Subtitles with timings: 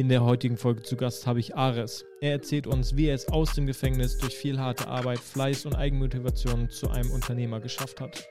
[0.00, 2.06] In der heutigen Folge zu Gast habe ich Ares.
[2.22, 5.74] Er erzählt uns, wie er es aus dem Gefängnis durch viel harte Arbeit, Fleiß und
[5.74, 8.26] Eigenmotivation zu einem Unternehmer geschafft hat.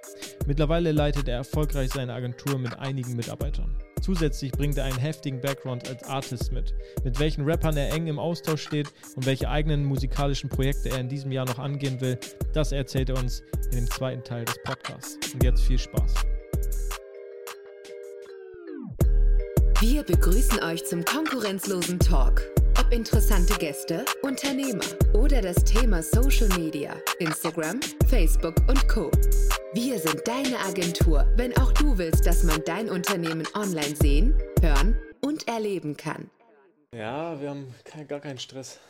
[0.48, 3.78] Mittlerweile leitet er erfolgreich seine Agentur mit einigen Mitarbeitern.
[4.02, 8.18] Zusätzlich bringt er einen heftigen Background als Artist mit, mit welchen Rappern er eng im
[8.18, 12.18] Austausch steht und welche eigenen musikalischen Projekte er in diesem Jahr noch angehen will,
[12.52, 15.20] das erzählt er uns in dem zweiten Teil des Podcasts.
[15.36, 16.16] Und jetzt viel Spaß.
[19.82, 22.42] Wir begrüßen euch zum konkurrenzlosen Talk.
[22.78, 24.84] Ob interessante Gäste, Unternehmer
[25.14, 27.80] oder das Thema Social Media, Instagram,
[28.10, 29.10] Facebook und Co.
[29.74, 35.00] Wir sind deine Agentur, wenn auch du willst, dass man dein Unternehmen online sehen, hören
[35.22, 36.30] und erleben kann.
[36.94, 38.82] Ja, wir haben kein, gar keinen Stress.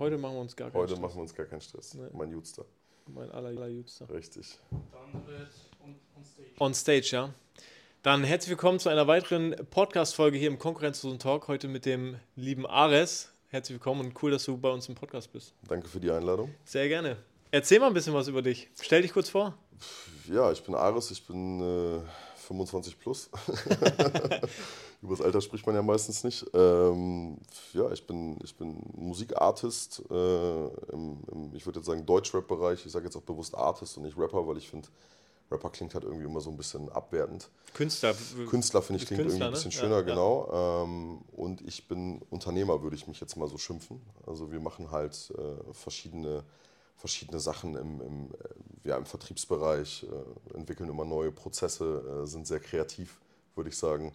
[0.00, 1.00] Heute machen wir uns gar keinen Heute Stress.
[1.00, 1.94] machen wir uns gar keinen Stress.
[1.94, 2.08] Nee.
[2.12, 2.64] Mein Jutster.
[3.06, 4.10] Mein aller Jutster.
[4.10, 4.58] Richtig.
[4.72, 5.48] Dann wird
[5.84, 6.50] on, on stage.
[6.58, 7.34] On stage, ja.
[8.08, 11.46] Dann herzlich willkommen zu einer weiteren Podcast-Folge hier im Konkurrenzlosen Talk.
[11.46, 13.28] Heute mit dem lieben Ares.
[13.48, 15.52] Herzlich willkommen und cool, dass du bei uns im Podcast bist.
[15.68, 16.54] Danke für die Einladung.
[16.64, 17.18] Sehr gerne.
[17.50, 18.70] Erzähl mal ein bisschen was über dich.
[18.80, 19.52] Stell dich kurz vor.
[20.26, 22.00] Ja, ich bin Ares, ich bin äh,
[22.46, 23.28] 25 plus.
[25.02, 26.46] Über das Alter spricht man ja meistens nicht.
[26.54, 27.36] Ähm,
[27.74, 32.86] ja, ich bin, ich bin Musikartist äh, im, im, ich würde jetzt sagen, Deutschrap-Bereich.
[32.86, 34.88] Ich sage jetzt auch bewusst Artist und nicht Rapper, weil ich finde,
[35.50, 37.48] Rapper klingt halt irgendwie immer so ein bisschen abwertend.
[37.74, 38.14] Künstler.
[38.48, 39.76] Künstler finde ich klingt Künstler, irgendwie ein bisschen ne?
[39.76, 40.48] schöner, ja, genau.
[40.50, 40.82] Ja.
[40.82, 44.00] Ähm, und ich bin Unternehmer, würde ich mich jetzt mal so schimpfen.
[44.26, 46.44] Also wir machen halt äh, verschiedene,
[46.96, 52.46] verschiedene Sachen im, im, äh, ja, im Vertriebsbereich, äh, entwickeln immer neue Prozesse, äh, sind
[52.46, 53.20] sehr kreativ,
[53.54, 54.14] würde ich sagen.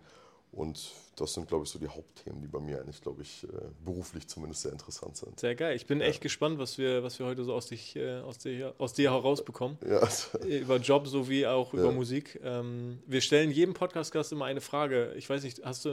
[0.54, 3.48] Und das sind, glaube ich, so die Hauptthemen, die bei mir eigentlich, glaube ich, äh,
[3.84, 5.40] beruflich zumindest sehr interessant sind.
[5.40, 5.76] Sehr geil.
[5.76, 6.06] Ich bin ja.
[6.06, 9.12] echt gespannt, was wir, was wir heute so aus, dich, äh, aus, dir, aus dir
[9.12, 9.78] herausbekommen.
[9.88, 10.08] Ja.
[10.44, 11.92] Äh, über Job sowie auch über ja.
[11.92, 12.40] Musik.
[12.44, 15.14] Ähm, wir stellen jedem Podcast-Gast immer eine Frage.
[15.16, 15.90] Ich weiß nicht, hast du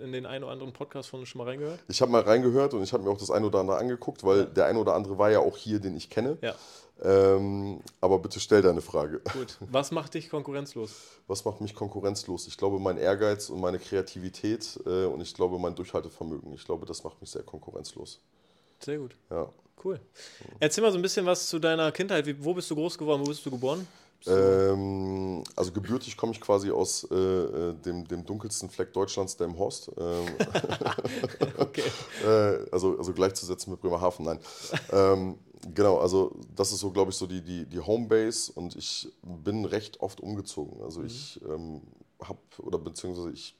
[0.00, 1.80] in den einen oder anderen Podcast von uns schon mal reingehört?
[1.88, 4.46] Ich habe mal reingehört und ich habe mir auch das eine oder andere angeguckt, weil
[4.46, 6.38] der eine oder andere war ja auch hier, den ich kenne.
[6.40, 6.54] Ja.
[7.02, 9.20] Ähm, aber bitte stell deine Frage.
[9.32, 9.58] Gut.
[9.60, 10.92] Was macht dich konkurrenzlos?
[11.26, 12.46] Was macht mich konkurrenzlos?
[12.46, 16.52] Ich glaube, mein Ehrgeiz und meine Kreativität äh, und ich glaube, mein Durchhaltevermögen.
[16.52, 18.20] Ich glaube, das macht mich sehr konkurrenzlos.
[18.80, 19.16] Sehr gut.
[19.30, 19.48] Ja.
[19.82, 20.00] Cool.
[20.60, 22.24] Erzähl mal so ein bisschen was zu deiner Kindheit.
[22.26, 23.22] Wie, wo bist du groß geworden?
[23.22, 23.86] Wo bist du geboren?
[24.26, 29.46] Ähm, also gebürtig komme ich quasi aus äh, äh, dem, dem dunkelsten Fleck Deutschlands, der
[29.48, 29.90] im Horst.
[29.98, 30.26] Ähm,
[31.58, 31.82] okay.
[32.26, 34.38] äh, also, also gleichzusetzen mit Bremerhaven, nein.
[34.92, 35.38] Ähm,
[35.72, 39.64] genau, also das ist so, glaube ich, so die, die, die Homebase und ich bin
[39.64, 40.82] recht oft umgezogen.
[40.82, 41.06] Also mhm.
[41.06, 41.82] ich ähm,
[42.22, 43.56] habe, oder beziehungsweise ich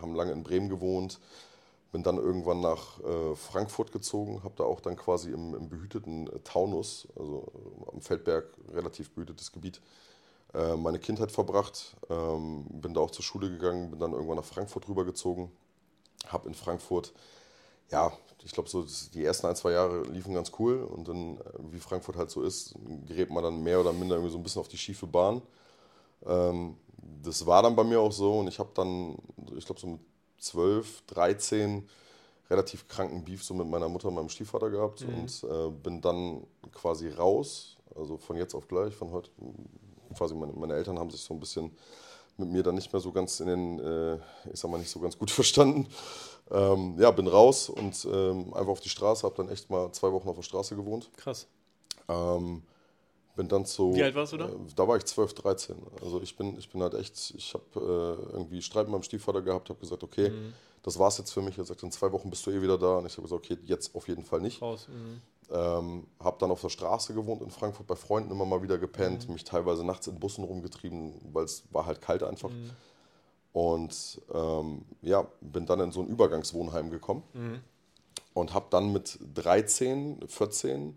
[0.00, 1.20] habe lange in Bremen gewohnt,
[1.92, 6.28] bin dann irgendwann nach äh, Frankfurt gezogen, habe da auch dann quasi im, im behüteten
[6.28, 9.80] äh, Taunus, also äh, am Feldberg, relativ behütetes Gebiet,
[10.54, 11.96] äh, meine Kindheit verbracht.
[12.08, 15.50] Ähm, bin da auch zur Schule gegangen, bin dann irgendwann nach Frankfurt rübergezogen,
[16.28, 17.12] habe in Frankfurt,
[17.90, 18.12] ja,
[18.42, 21.40] ich glaube, so die ersten ein, zwei Jahre liefen ganz cool und dann, äh,
[21.72, 22.74] wie Frankfurt halt so ist,
[23.06, 25.42] gerät man dann mehr oder minder irgendwie so ein bisschen auf die schiefe Bahn.
[26.26, 26.76] Ähm,
[27.22, 29.16] das war dann bei mir auch so und ich habe dann,
[29.56, 30.00] ich glaube, so mit
[30.38, 31.88] 12, 13
[32.48, 35.14] relativ kranken Beef so mit meiner Mutter und meinem Stiefvater gehabt mhm.
[35.14, 39.30] und äh, bin dann quasi raus, also von jetzt auf gleich, von heute,
[40.16, 41.70] quasi meine, meine Eltern haben sich so ein bisschen
[42.36, 44.14] mit mir dann nicht mehr so ganz in den, äh,
[44.52, 45.86] ich sag mal, nicht so ganz gut verstanden.
[46.50, 50.10] Ähm, ja, bin raus und ähm, einfach auf die Straße, habe dann echt mal zwei
[50.12, 51.10] Wochen auf der Straße gewohnt.
[51.16, 51.46] Krass.
[52.08, 52.62] Ähm,
[53.36, 53.94] bin dann so.
[53.94, 54.48] Wie alt warst du da?
[54.48, 55.76] Äh, da war ich 12, 13.
[56.02, 59.42] Also ich bin, ich bin halt echt, ich habe äh, irgendwie Streit mit meinem Stiefvater
[59.42, 60.52] gehabt, habe gesagt, okay, mhm.
[60.82, 61.56] das war's jetzt für mich.
[61.56, 62.98] Er sagt, in zwei Wochen bist du eh wieder da.
[62.98, 64.60] Und ich habe gesagt, okay, jetzt auf jeden Fall nicht.
[64.60, 64.88] Raus.
[64.88, 65.20] Mhm.
[65.52, 69.26] Ähm, habe dann auf der Straße gewohnt in Frankfurt, bei Freunden immer mal wieder gepennt,
[69.26, 69.34] mhm.
[69.34, 72.50] mich teilweise nachts in Bussen rumgetrieben, weil es war halt kalt einfach.
[72.50, 72.70] Mhm.
[73.52, 77.60] Und ähm, ja, bin dann in so ein Übergangswohnheim gekommen mhm.
[78.32, 80.96] und habe dann mit 13, 14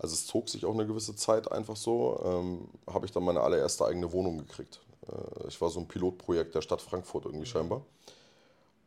[0.00, 3.42] also es zog sich auch eine gewisse Zeit einfach so, ähm, habe ich dann meine
[3.42, 4.80] allererste eigene Wohnung gekriegt.
[5.06, 7.50] Äh, ich war so ein Pilotprojekt der Stadt Frankfurt irgendwie mhm.
[7.50, 7.82] scheinbar.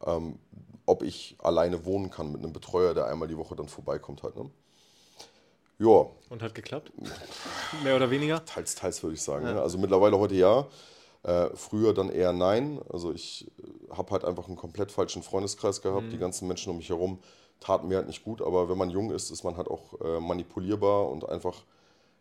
[0.06, 0.40] Ähm,
[0.88, 4.36] ob ich alleine wohnen kann mit einem Betreuer, der einmal die Woche dann vorbeikommt halt.
[4.36, 4.50] Ne?
[5.77, 6.07] Ja.
[6.30, 6.92] Und hat geklappt?
[7.83, 8.44] Mehr oder weniger?
[8.44, 9.45] Teils, teils würde ich sagen.
[9.45, 9.54] Ja.
[9.54, 9.62] Ne?
[9.62, 10.68] Also mittlerweile heute ja.
[11.24, 12.81] Äh, früher dann eher nein.
[12.90, 16.08] Also ich äh, habe halt einfach einen komplett falschen Freundeskreis gehabt.
[16.08, 16.10] Mhm.
[16.12, 17.20] Die ganzen Menschen um mich herum
[17.64, 20.20] taten mir halt nicht gut, aber wenn man jung ist, ist man halt auch äh,
[20.20, 21.64] manipulierbar und einfach,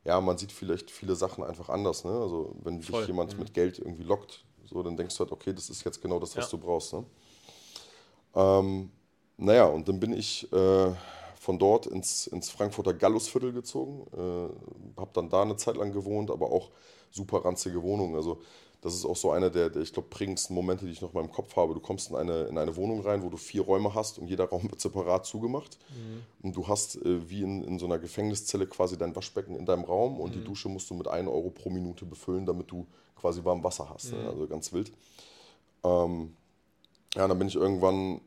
[0.05, 2.05] ja, man sieht vielleicht viele Sachen einfach anders.
[2.05, 2.13] Ne?
[2.13, 3.01] Also wenn Voll.
[3.01, 3.41] dich jemand mhm.
[3.41, 6.37] mit Geld irgendwie lockt, so, dann denkst du halt, okay, das ist jetzt genau das,
[6.37, 6.51] was ja.
[6.57, 6.93] du brauchst.
[6.93, 7.05] Ne?
[8.37, 8.91] Ähm,
[9.37, 10.93] naja, und dann bin ich äh,
[11.41, 16.31] von dort ins, ins Frankfurter Gallusviertel gezogen, äh, habe dann da eine Zeit lang gewohnt,
[16.31, 16.71] aber auch
[17.11, 18.15] super ranzige Wohnungen.
[18.15, 18.41] Also
[18.83, 21.21] das ist auch so einer der, der ich glaube, prägendsten Momente, die ich noch in
[21.21, 21.73] meinem Kopf habe.
[21.73, 24.47] Du kommst in eine, in eine Wohnung rein, wo du vier Räume hast und jeder
[24.47, 25.79] Raum wird separat zugemacht.
[25.91, 26.23] Mhm.
[26.43, 29.85] Und du hast äh, wie in, in so einer Gefängniszelle quasi dein Waschbecken in deinem
[29.85, 30.41] Raum und mhm.
[30.41, 32.85] die Dusche musst du mit 1 Euro pro Minute befüllen, damit du
[33.15, 34.11] quasi warm Wasser hast.
[34.11, 34.19] Ne?
[34.19, 34.25] Mhm.
[34.25, 34.31] Ne?
[34.31, 34.93] Also ganz wild.
[35.85, 36.35] Ähm,
[37.15, 38.21] ja, dann bin ich irgendwann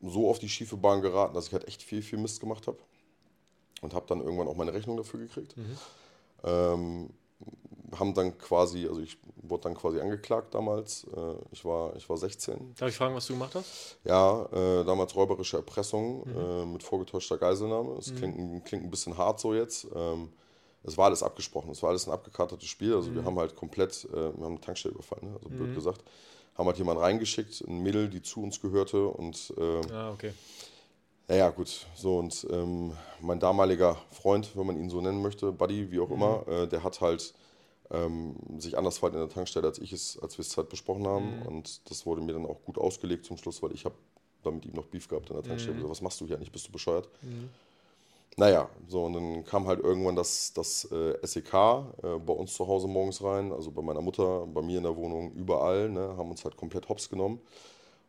[0.00, 2.78] so auf die schiefe Bahn geraten, dass ich halt echt viel, viel Mist gemacht habe.
[3.80, 5.56] Und habe dann irgendwann auch meine Rechnung dafür gekriegt.
[5.56, 5.78] Mhm.
[6.44, 7.10] Ähm,
[7.98, 11.06] haben dann quasi, also ich wurde dann quasi angeklagt damals.
[11.14, 12.74] Äh, ich, war, ich war 16.
[12.76, 13.98] Darf ich fragen, was du gemacht hast?
[14.04, 16.36] Ja, äh, damals räuberische Erpressung mhm.
[16.36, 17.96] äh, mit vorgetäuschter Geiselnahme.
[17.98, 18.16] Es mhm.
[18.16, 19.86] klingt, klingt ein bisschen hart so jetzt.
[19.94, 20.30] Ähm,
[20.84, 22.94] es war alles abgesprochen, es war alles ein abgekartetes Spiel.
[22.94, 23.16] Also mhm.
[23.16, 25.36] wir haben halt komplett, äh, wir haben eine Tankstelle überfallen, ne?
[25.36, 25.74] also blöd mhm.
[25.74, 26.02] gesagt
[26.54, 30.32] haben halt jemanden reingeschickt, ein Mädel, die zu uns gehörte und äh, ah, okay.
[31.28, 35.90] Naja, gut, so und ähm, mein damaliger Freund, wenn man ihn so nennen möchte, Buddy,
[35.90, 36.14] wie auch mhm.
[36.14, 37.32] immer, äh, der hat halt
[37.90, 41.06] ähm, sich anders verhalten in der Tankstelle, als ich es, als wir es halt besprochen
[41.06, 41.40] haben.
[41.40, 41.46] Mhm.
[41.46, 43.94] Und das wurde mir dann auch gut ausgelegt zum Schluss, weil ich habe
[44.42, 45.76] da mit ihm noch Beef gehabt in der Tankstelle.
[45.76, 45.82] Mhm.
[45.82, 46.52] So, was machst du hier nicht?
[46.52, 47.08] Bist du bescheuert?
[47.22, 47.50] Mhm.
[48.36, 52.66] Naja, so und dann kam halt irgendwann das, das äh, SEK äh, bei uns zu
[52.66, 56.30] Hause morgens rein, also bei meiner Mutter, bei mir in der Wohnung, überall, ne, haben
[56.30, 57.40] uns halt komplett hops genommen.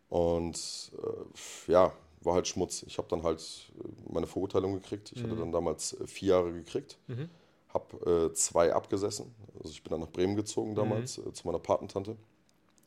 [0.09, 1.91] Und äh, ja,
[2.21, 2.83] war halt Schmutz.
[2.83, 3.41] Ich habe dann halt
[3.79, 5.11] äh, meine Verurteilung gekriegt.
[5.13, 5.27] Ich mhm.
[5.27, 7.29] hatte dann damals äh, vier Jahre gekriegt, mhm.
[7.73, 9.33] Habe äh, zwei abgesessen.
[9.57, 11.33] Also ich bin dann nach Bremen gezogen damals mhm.
[11.33, 12.15] zu meiner Patentante.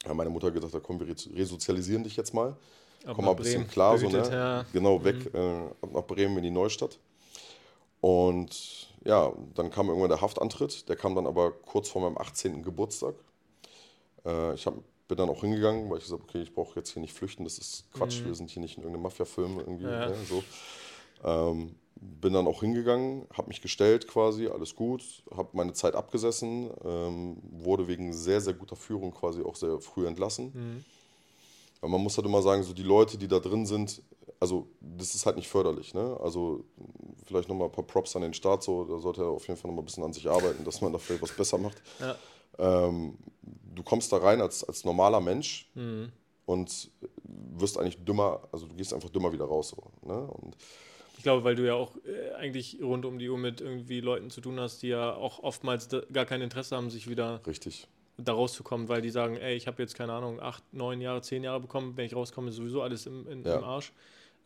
[0.04, 2.56] Ja, meine Mutter hat gesagt, da komm, wir resozialisieren dich jetzt mal.
[3.04, 4.28] Ab Komm mal ein bisschen klar, so, ne?
[4.30, 4.64] Ja.
[4.72, 5.92] Genau, weg mhm.
[5.92, 6.98] nach Bremen in die Neustadt.
[8.00, 10.88] Und ja, dann kam irgendwann der Haftantritt.
[10.88, 12.62] Der kam dann aber kurz vor meinem 18.
[12.62, 13.14] Geburtstag.
[14.24, 14.74] Äh, ich hab,
[15.08, 17.44] bin dann auch hingegangen, weil ich gesagt habe, okay, ich brauche jetzt hier nicht flüchten,
[17.44, 18.26] das ist Quatsch, mhm.
[18.26, 19.84] wir sind hier nicht in irgendeinem Mafia-Film irgendwie.
[19.84, 20.08] Ja.
[20.08, 20.42] Ne, so.
[21.24, 25.02] Ähm, bin dann auch hingegangen, habe mich gestellt quasi, alles gut,
[25.34, 30.06] habe meine Zeit abgesessen, ähm, wurde wegen sehr, sehr guter Führung quasi auch sehr früh
[30.06, 30.52] entlassen.
[30.54, 30.84] Mhm.
[31.80, 34.02] Aber man muss halt immer sagen, so die Leute, die da drin sind,
[34.40, 35.94] also das ist halt nicht förderlich.
[35.94, 36.18] Ne?
[36.22, 36.64] Also
[37.24, 39.70] vielleicht nochmal ein paar Props an den Start, so, da sollte er auf jeden Fall
[39.70, 41.80] nochmal ein bisschen an sich arbeiten, dass man da vielleicht was besser macht.
[42.00, 42.16] Ja.
[42.58, 43.16] Ähm,
[43.74, 46.10] du kommst da rein als, als normaler Mensch mhm.
[46.46, 46.90] und
[47.22, 49.68] wirst eigentlich dümmer, also du gehst einfach dümmer wieder raus.
[49.68, 50.18] So, ne?
[50.18, 50.56] und,
[51.16, 54.30] ich glaube, weil du ja auch äh, eigentlich rund um die Uhr mit irgendwie Leuten
[54.30, 58.32] zu tun hast, die ja auch oftmals gar kein Interesse haben, sich wieder Richtig da
[58.32, 61.60] rauszukommen, weil die sagen, ey, ich habe jetzt keine Ahnung, acht, neun Jahre, zehn Jahre
[61.60, 63.56] bekommen, wenn ich rauskomme, ist sowieso alles im, in, ja.
[63.56, 63.92] im Arsch.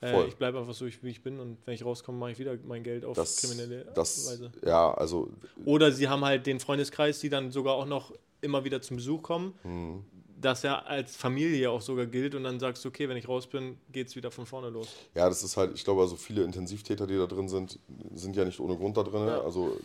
[0.03, 2.57] Äh, ich bleibe einfach so, wie ich bin und wenn ich rauskomme, mache ich wieder
[2.67, 4.51] mein Geld auf das, kriminelle das, Weise.
[4.65, 5.31] Ja, also.
[5.65, 9.23] Oder sie haben halt den Freundeskreis, die dann sogar auch noch immer wieder zum Besuch
[9.23, 10.05] kommen, mhm.
[10.41, 13.47] Das ja als Familie auch sogar gilt und dann sagst du, okay, wenn ich raus
[13.47, 14.89] bin, geht es wieder von vorne los.
[15.15, 17.79] Ja, das ist halt, ich glaube, also viele Intensivtäter, die da drin sind,
[18.15, 19.27] sind ja nicht ohne Grund da drin.
[19.27, 19.43] Ja.
[19.43, 19.77] Also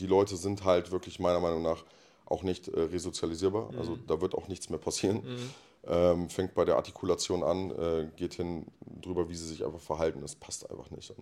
[0.00, 1.84] die Leute sind halt wirklich meiner Meinung nach
[2.26, 3.68] auch nicht äh, resozialisierbar.
[3.68, 3.78] Also, mhm.
[3.80, 5.16] Also da wird auch nichts mehr passieren.
[5.16, 5.50] Mhm.
[5.84, 8.66] Ähm, fängt bei der Artikulation an, äh, geht hin
[9.00, 10.20] drüber, wie sie sich einfach verhalten.
[10.20, 11.12] Das passt einfach nicht.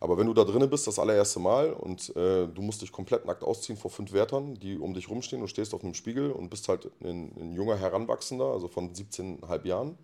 [0.00, 3.24] Aber wenn du da drinnen bist, das allererste Mal und äh, du musst dich komplett
[3.24, 6.50] nackt ausziehen vor fünf Wärtern, die um dich rumstehen und stehst auf einem Spiegel und
[6.50, 9.98] bist halt ein, ein junger Heranwachsender, also von 17,5 Jahren,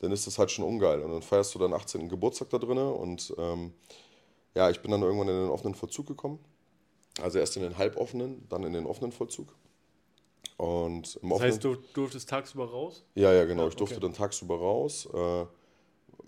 [0.00, 1.00] dann ist das halt schon ungeil.
[1.00, 2.08] Und dann feierst du deinen 18.
[2.08, 3.72] Geburtstag da drinnen und ähm,
[4.54, 6.38] ja, ich bin dann irgendwann in den offenen Vollzug gekommen
[7.20, 9.54] also erst in den halboffenen, dann in den offenen Vollzug.
[10.56, 13.04] Und das heißt, du durftest tagsüber raus?
[13.14, 13.68] Ja, ja, genau.
[13.68, 14.06] Ich durfte okay.
[14.06, 15.08] dann tagsüber raus.
[15.12, 15.46] Äh,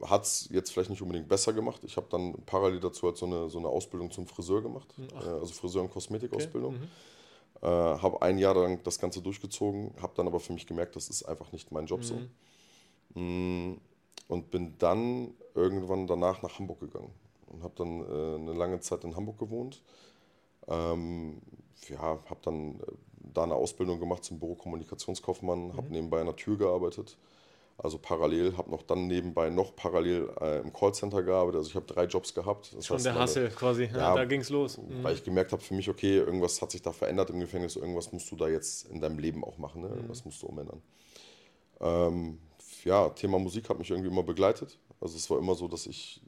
[0.03, 1.83] Hat es jetzt vielleicht nicht unbedingt besser gemacht.
[1.85, 4.89] Ich habe dann parallel dazu halt so eine, so eine Ausbildung zum Friseur gemacht.
[4.97, 6.75] Hm, äh, also Friseur- und Kosmetikausbildung.
[6.75, 6.85] Okay.
[6.85, 7.67] Mhm.
[7.67, 11.09] Äh, habe ein Jahr lang das Ganze durchgezogen, habe dann aber für mich gemerkt, das
[11.09, 12.05] ist einfach nicht mein Job mhm.
[12.05, 13.21] so.
[13.21, 13.81] Mm,
[14.29, 17.13] und bin dann irgendwann danach nach Hamburg gegangen
[17.47, 19.83] und habe dann äh, eine lange Zeit in Hamburg gewohnt
[20.69, 21.41] ähm,
[21.89, 22.85] ja, habe dann äh,
[23.33, 25.77] da eine Ausbildung gemacht zum Bürokommunikationskaufmann, mhm.
[25.77, 27.17] habe nebenbei an der Tür gearbeitet.
[27.77, 31.59] Also parallel, habe noch dann nebenbei noch parallel äh, im Callcenter gearbeitet.
[31.59, 32.73] Also ich habe drei Jobs gehabt.
[32.75, 34.79] Das Schon der Hassel quasi, ja, ja, da ging es los.
[34.79, 35.03] Mhm.
[35.03, 38.13] Weil ich gemerkt habe für mich, okay, irgendwas hat sich da verändert im Gefängnis, irgendwas
[38.13, 39.89] musst du da jetzt in deinem Leben auch machen, ne?
[39.89, 39.95] Mhm.
[39.95, 40.81] irgendwas musst du umändern.
[41.81, 42.39] Ähm,
[42.85, 44.79] ja, Thema Musik hat mich irgendwie immer begleitet.
[45.01, 46.23] Also es war immer so, dass ich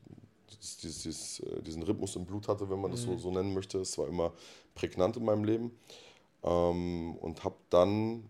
[0.51, 3.19] dieses, dieses, äh, diesen Rhythmus im Blut hatte, wenn man das so, mhm.
[3.19, 3.79] so nennen möchte.
[3.79, 4.33] Es war immer
[4.75, 5.79] prägnant in meinem Leben.
[6.43, 8.29] Ähm, und habe dann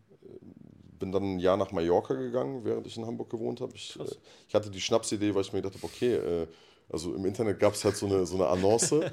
[0.98, 3.72] bin dann ein Jahr nach Mallorca gegangen, während ich in Hamburg gewohnt habe.
[3.74, 4.04] Ich, äh,
[4.48, 6.46] ich, hatte die Schnapsidee, weil ich mir gedacht habe, okay, äh,
[6.88, 8.92] also im Internet gab es halt so eine, so eine Annonce.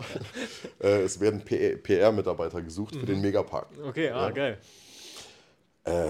[0.80, 3.00] äh, es werden PR-Mitarbeiter gesucht mhm.
[3.00, 3.22] für den mhm.
[3.22, 3.68] Megapark.
[3.88, 4.32] Okay, ah, ja.
[4.32, 4.58] geil.
[5.86, 6.10] Äh,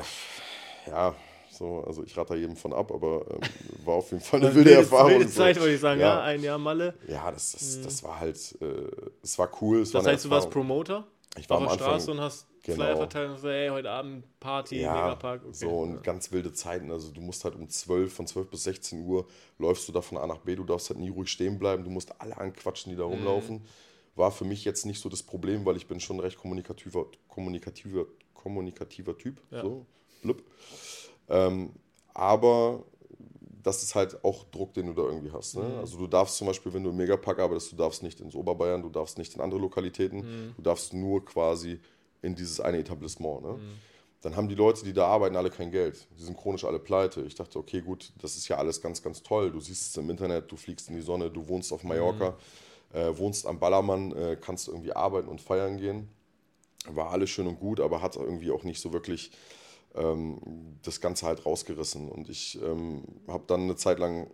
[0.88, 1.16] ja,
[1.50, 3.40] so So, also ich rate da jedem von ab, aber ähm,
[3.86, 5.12] war auf jeden Fall eine wilde, wilde Erfahrung.
[5.12, 5.62] Wilde Zeit, so.
[5.62, 6.16] würde ich sagen, ja.
[6.16, 6.22] ja.
[6.24, 6.96] ein Jahr Malle.
[7.08, 7.84] Ja, das, das, mhm.
[7.84, 8.66] das war halt, äh,
[9.22, 9.80] es war cool.
[9.80, 11.08] Das war heißt, du warst Promoter?
[11.38, 12.76] Ich war auf der Straße und hast genau.
[12.76, 15.42] Flyer verteilt und gesagt, hey, heute Abend Party, ja, Megapark.
[15.44, 15.54] Okay.
[15.54, 16.02] So und ja.
[16.02, 16.92] ganz wilde Zeiten.
[16.92, 20.18] Also du musst halt um 12, von 12 bis 16 Uhr läufst du da von
[20.18, 22.98] A nach B, du darfst halt nie ruhig stehen bleiben, du musst alle anquatschen, die
[22.98, 23.14] da mhm.
[23.14, 23.56] rumlaufen.
[23.58, 23.62] Mhm.
[24.16, 27.08] War für mich jetzt nicht so das Problem, weil ich bin schon ein recht kommunikativer,
[27.28, 29.42] kommunikativer, kommunikativer Typ.
[29.50, 29.62] Ja.
[29.62, 29.86] So,
[30.22, 30.44] blub.
[31.30, 31.72] Ähm,
[32.14, 32.84] aber
[33.64, 35.56] das ist halt auch Druck, den du da irgendwie hast.
[35.56, 35.64] Ne?
[35.64, 35.80] Mhm.
[35.80, 38.82] Also du darfst zum Beispiel, wenn du im Megapark arbeitest, du darfst nicht ins Oberbayern,
[38.82, 40.54] du darfst nicht in andere Lokalitäten, mhm.
[40.56, 41.80] du darfst nur quasi
[42.22, 43.42] in dieses eine Etablissement.
[43.42, 43.54] Ne?
[43.54, 43.74] Mhm.
[44.22, 46.08] Dann haben die Leute, die da arbeiten, alle kein Geld.
[46.18, 47.22] Die sind chronisch alle pleite.
[47.24, 49.52] Ich dachte, okay, gut, das ist ja alles ganz, ganz toll.
[49.52, 52.38] Du siehst es im Internet, du fliegst in die Sonne, du wohnst auf Mallorca,
[52.94, 52.98] mhm.
[52.98, 56.10] äh, wohnst am Ballermann, äh, kannst irgendwie arbeiten und feiern gehen.
[56.88, 59.32] War alles schön und gut, aber hat irgendwie auch nicht so wirklich
[59.94, 62.10] das Ganze halt rausgerissen.
[62.10, 64.32] Und ich ähm, habe dann eine Zeit lang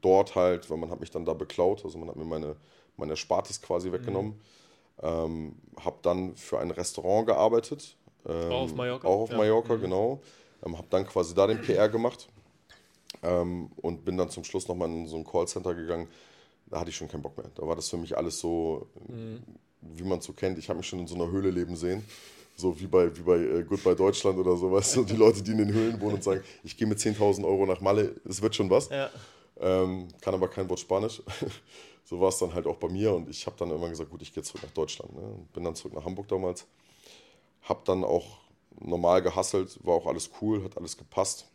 [0.00, 2.56] dort halt, weil man hat mich dann da beklaut, also man hat mir meine,
[2.96, 4.32] meine Spartes quasi weggenommen.
[4.32, 4.38] Mhm.
[5.00, 7.96] Ähm, habe dann für ein Restaurant gearbeitet.
[8.26, 9.08] Ähm, auch auf Mallorca?
[9.08, 9.36] Auch auf ja.
[9.36, 9.80] Mallorca, mhm.
[9.80, 10.20] genau.
[10.66, 12.28] Ähm, habe dann quasi da den PR gemacht
[13.22, 16.08] ähm, und bin dann zum Schluss nochmal in so ein Callcenter gegangen.
[16.66, 17.46] Da hatte ich schon keinen Bock mehr.
[17.54, 19.42] Da war das für mich alles so, mhm.
[19.80, 20.58] wie man es so kennt.
[20.58, 22.04] Ich habe mich schon in so einer Höhle leben sehen.
[22.60, 24.92] So wie bei, wie bei äh, Goodbye Deutschland oder sowas.
[24.92, 27.64] So die Leute, die in den Höhlen wohnen und sagen, ich gehe mit 10.000 Euro
[27.66, 28.88] nach Malle, es wird schon was.
[28.88, 29.08] Ja.
[29.60, 31.22] Ähm, kann aber kein Wort Spanisch.
[32.04, 34.22] so war es dann halt auch bei mir und ich habe dann irgendwann gesagt, gut,
[34.22, 35.14] ich gehe zurück nach Deutschland.
[35.14, 35.46] Ne?
[35.52, 36.66] Bin dann zurück nach Hamburg damals.
[37.62, 38.38] Habe dann auch
[38.80, 41.46] normal gehasselt, war auch alles cool, hat alles gepasst.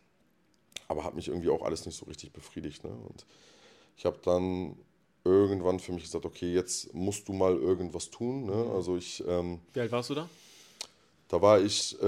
[0.88, 2.81] Aber hat mich irgendwie auch alles nicht so richtig befriedigt.
[2.86, 2.91] Ne?
[2.91, 3.25] Und
[3.98, 4.77] ich habe dann
[5.25, 8.45] irgendwann für mich gesagt, okay, jetzt musst du mal irgendwas tun.
[8.45, 8.72] Ne?
[8.74, 10.29] Also ich, ähm, Wie alt warst du da?
[11.27, 12.06] Da war ich, äh,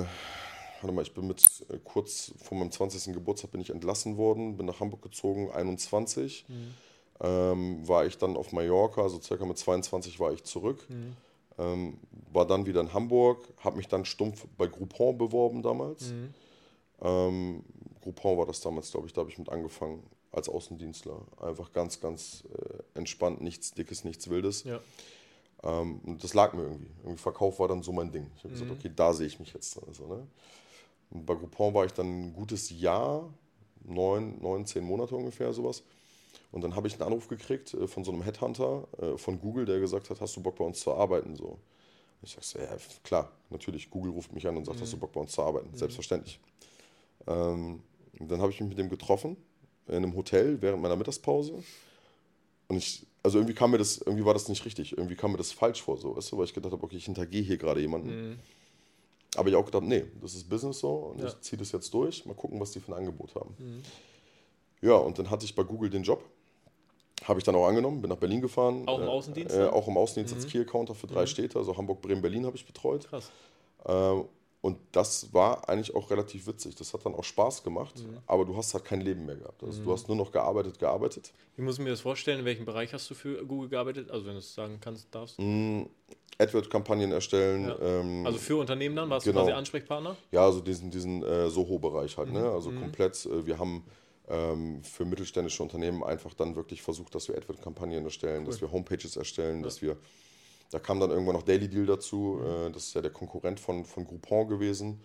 [0.00, 3.12] warte mal, ich bin mit äh, kurz vor meinem 20.
[3.14, 6.46] Geburtstag bin ich entlassen worden, bin nach Hamburg gezogen, 21.
[6.48, 6.74] Mhm.
[7.20, 10.86] Ähm, war ich dann auf Mallorca, also circa mit 22 war ich zurück.
[10.88, 11.16] Mhm.
[11.58, 11.98] Ähm,
[12.32, 16.12] war dann wieder in Hamburg, habe mich dann stumpf bei Groupon beworben damals.
[16.12, 16.34] Mhm.
[17.00, 17.64] Ähm,
[18.00, 21.20] Groupon war das damals, glaube ich, da habe ich mit angefangen als Außendienstler.
[21.40, 24.64] Einfach ganz, ganz äh, entspannt, nichts Dickes, nichts Wildes.
[24.64, 24.80] Ja.
[25.62, 26.90] Ähm, und das lag mir irgendwie.
[27.02, 28.30] Irgendwie Verkauf war dann so mein Ding.
[28.36, 28.58] Ich habe mhm.
[28.58, 29.80] gesagt, okay, da sehe ich mich jetzt.
[29.86, 30.26] Also, ne?
[31.10, 33.32] Und bei Groupon war ich dann ein gutes Jahr,
[33.84, 35.82] neun, neun, zehn Monate ungefähr, sowas.
[36.52, 39.64] Und dann habe ich einen Anruf gekriegt äh, von so einem Headhunter äh, von Google,
[39.64, 41.36] der gesagt hat, hast du Bock bei uns zu arbeiten?
[41.36, 41.58] So.
[42.22, 43.90] Ich sage, ja, klar, natürlich.
[43.90, 44.82] Google ruft mich an und sagt, mhm.
[44.82, 45.70] hast du Bock bei uns zu arbeiten?
[45.70, 45.76] Mhm.
[45.76, 46.40] Selbstverständlich.
[47.26, 47.82] Ähm,
[48.18, 49.36] dann habe ich mich mit dem getroffen
[49.86, 51.62] in einem Hotel während meiner Mittagspause.
[52.68, 54.96] Und ich also irgendwie kam mir das, irgendwie war das nicht richtig.
[54.96, 57.04] Irgendwie kam mir das falsch vor, so, weißt du, weil ich gedacht habe, okay, ich
[57.04, 58.30] hintergehe hier gerade jemanden.
[58.30, 58.38] Mhm.
[59.36, 61.26] Aber ich auch gedacht, nee, das ist Business so und ja.
[61.26, 63.54] ich ziehe das jetzt durch, mal gucken, was die für ein Angebot haben.
[63.58, 63.82] Mhm.
[64.80, 66.24] Ja, und dann hatte ich bei Google den Job.
[67.24, 68.86] Habe ich dann auch angenommen, bin nach Berlin gefahren.
[68.86, 69.56] Auch im äh, Außendienst?
[69.56, 70.40] Äh, auch im Außendienst mhm.
[70.40, 71.26] als Key-Accounter für drei mhm.
[71.26, 73.08] Städte, also Hamburg, Bremen, Berlin habe ich betreut.
[73.08, 73.30] Krass.
[73.84, 74.22] Äh,
[74.68, 76.74] und das war eigentlich auch relativ witzig.
[76.74, 78.18] Das hat dann auch Spaß gemacht, mhm.
[78.26, 79.64] aber du hast halt kein Leben mehr gehabt.
[79.64, 79.86] Also mhm.
[79.86, 81.32] du hast nur noch gearbeitet, gearbeitet.
[81.56, 82.40] Wie muss ich mir das vorstellen?
[82.40, 84.10] In welchem Bereich hast du für Google gearbeitet?
[84.10, 85.38] Also wenn du es sagen kannst, darfst.
[85.38, 85.84] Mm,
[86.36, 87.68] AdWord-Kampagnen erstellen.
[87.68, 87.78] Ja.
[87.80, 89.08] Ähm, also für Unternehmen dann?
[89.08, 89.40] Warst genau.
[89.40, 90.16] du quasi Ansprechpartner?
[90.32, 92.30] Ja, also diesen, diesen äh, Soho-Bereich halt.
[92.30, 92.40] Ne?
[92.40, 92.44] Mhm.
[92.44, 92.52] Ne?
[92.52, 92.80] Also mhm.
[92.80, 93.24] komplett.
[93.24, 93.84] Äh, wir haben
[94.28, 98.50] ähm, für mittelständische Unternehmen einfach dann wirklich versucht, dass wir AdWord-Kampagnen erstellen, cool.
[98.50, 99.62] dass wir Homepages erstellen, ja.
[99.62, 99.96] dass wir
[100.70, 102.40] da kam dann irgendwann noch Daily Deal dazu.
[102.42, 102.72] Mhm.
[102.72, 105.00] Das ist ja der Konkurrent von, von Groupon gewesen.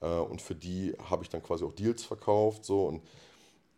[0.00, 2.64] Äh, und für die habe ich dann quasi auch Deals verkauft.
[2.64, 3.02] So, und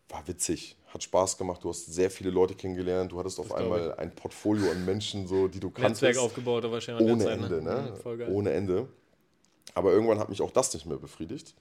[0.09, 1.63] war witzig, hat Spaß gemacht.
[1.63, 3.13] Du hast sehr viele Leute kennengelernt.
[3.13, 6.03] Du hattest auf einmal ein Portfolio an Menschen, so, die du kannst.
[6.03, 7.09] Netzwerk aufgebaut, wahrscheinlich.
[7.09, 7.97] Ohne Zeit, Ende, ne?
[8.05, 8.29] ne?
[8.29, 8.89] Ohne Ende.
[9.75, 11.55] Aber irgendwann hat mich auch das nicht mehr befriedigt.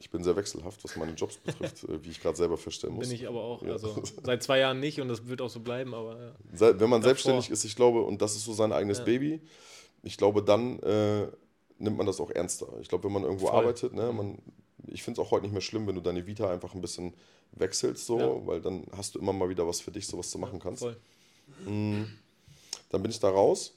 [0.00, 3.08] Ich bin sehr wechselhaft, was meine Jobs betrifft, äh, wie ich gerade selber feststellen muss.
[3.08, 3.62] Bin ich aber auch.
[3.62, 3.72] Ja.
[3.72, 5.94] Also seit zwei Jahren nicht und das wird auch so bleiben.
[5.94, 6.34] Aber ja.
[6.52, 7.02] Wenn man Davor.
[7.02, 9.04] selbstständig ist, ich glaube, und das ist so sein eigenes ja.
[9.04, 9.40] Baby,
[10.02, 11.26] ich glaube, dann äh,
[11.78, 12.68] nimmt man das auch ernster.
[12.80, 13.56] Ich glaube, wenn man irgendwo Voll.
[13.56, 14.38] arbeitet, ne, man,
[14.86, 17.14] ich finde es auch heute nicht mehr schlimm, wenn du deine Vita einfach ein bisschen
[17.52, 20.38] wechselst, so, weil dann hast du immer mal wieder was für dich, so was du
[20.38, 20.86] machen kannst.
[21.64, 22.08] Mhm.
[22.90, 23.74] Dann bin ich da raus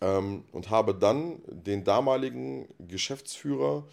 [0.00, 3.84] ähm, und habe dann den damaligen Geschäftsführer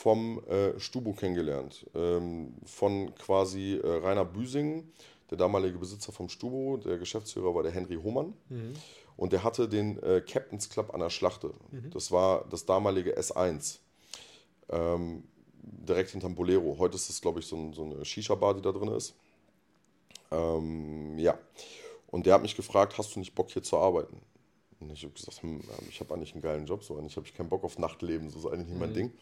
[0.00, 1.84] vom äh, Stubo kennengelernt.
[1.94, 4.90] Ähm, von quasi äh, Rainer Büsing,
[5.30, 8.32] der damalige Besitzer vom Stubo, der Geschäftsführer war der Henry Hohmann.
[8.48, 8.72] Mhm.
[9.18, 11.52] Und der hatte den äh, Captain's Club an der Schlachte.
[11.70, 11.90] Mhm.
[11.90, 13.80] Das war das damalige S1.
[14.70, 15.24] Ähm,
[15.62, 16.78] direkt hinterm Bolero.
[16.78, 19.14] Heute ist das, glaube ich, so, ein, so eine Shisha-Bar, die da drin ist.
[20.30, 21.38] Ähm, ja.
[22.06, 24.16] Und der hat mich gefragt, hast du nicht Bock hier zu arbeiten?
[24.80, 27.34] Und ich habe gesagt, hm, ich habe eigentlich einen geilen Job, so eigentlich habe ich
[27.34, 28.94] keinen Bock auf Nachtleben, so ist eigentlich nicht mein mhm.
[28.94, 29.12] Ding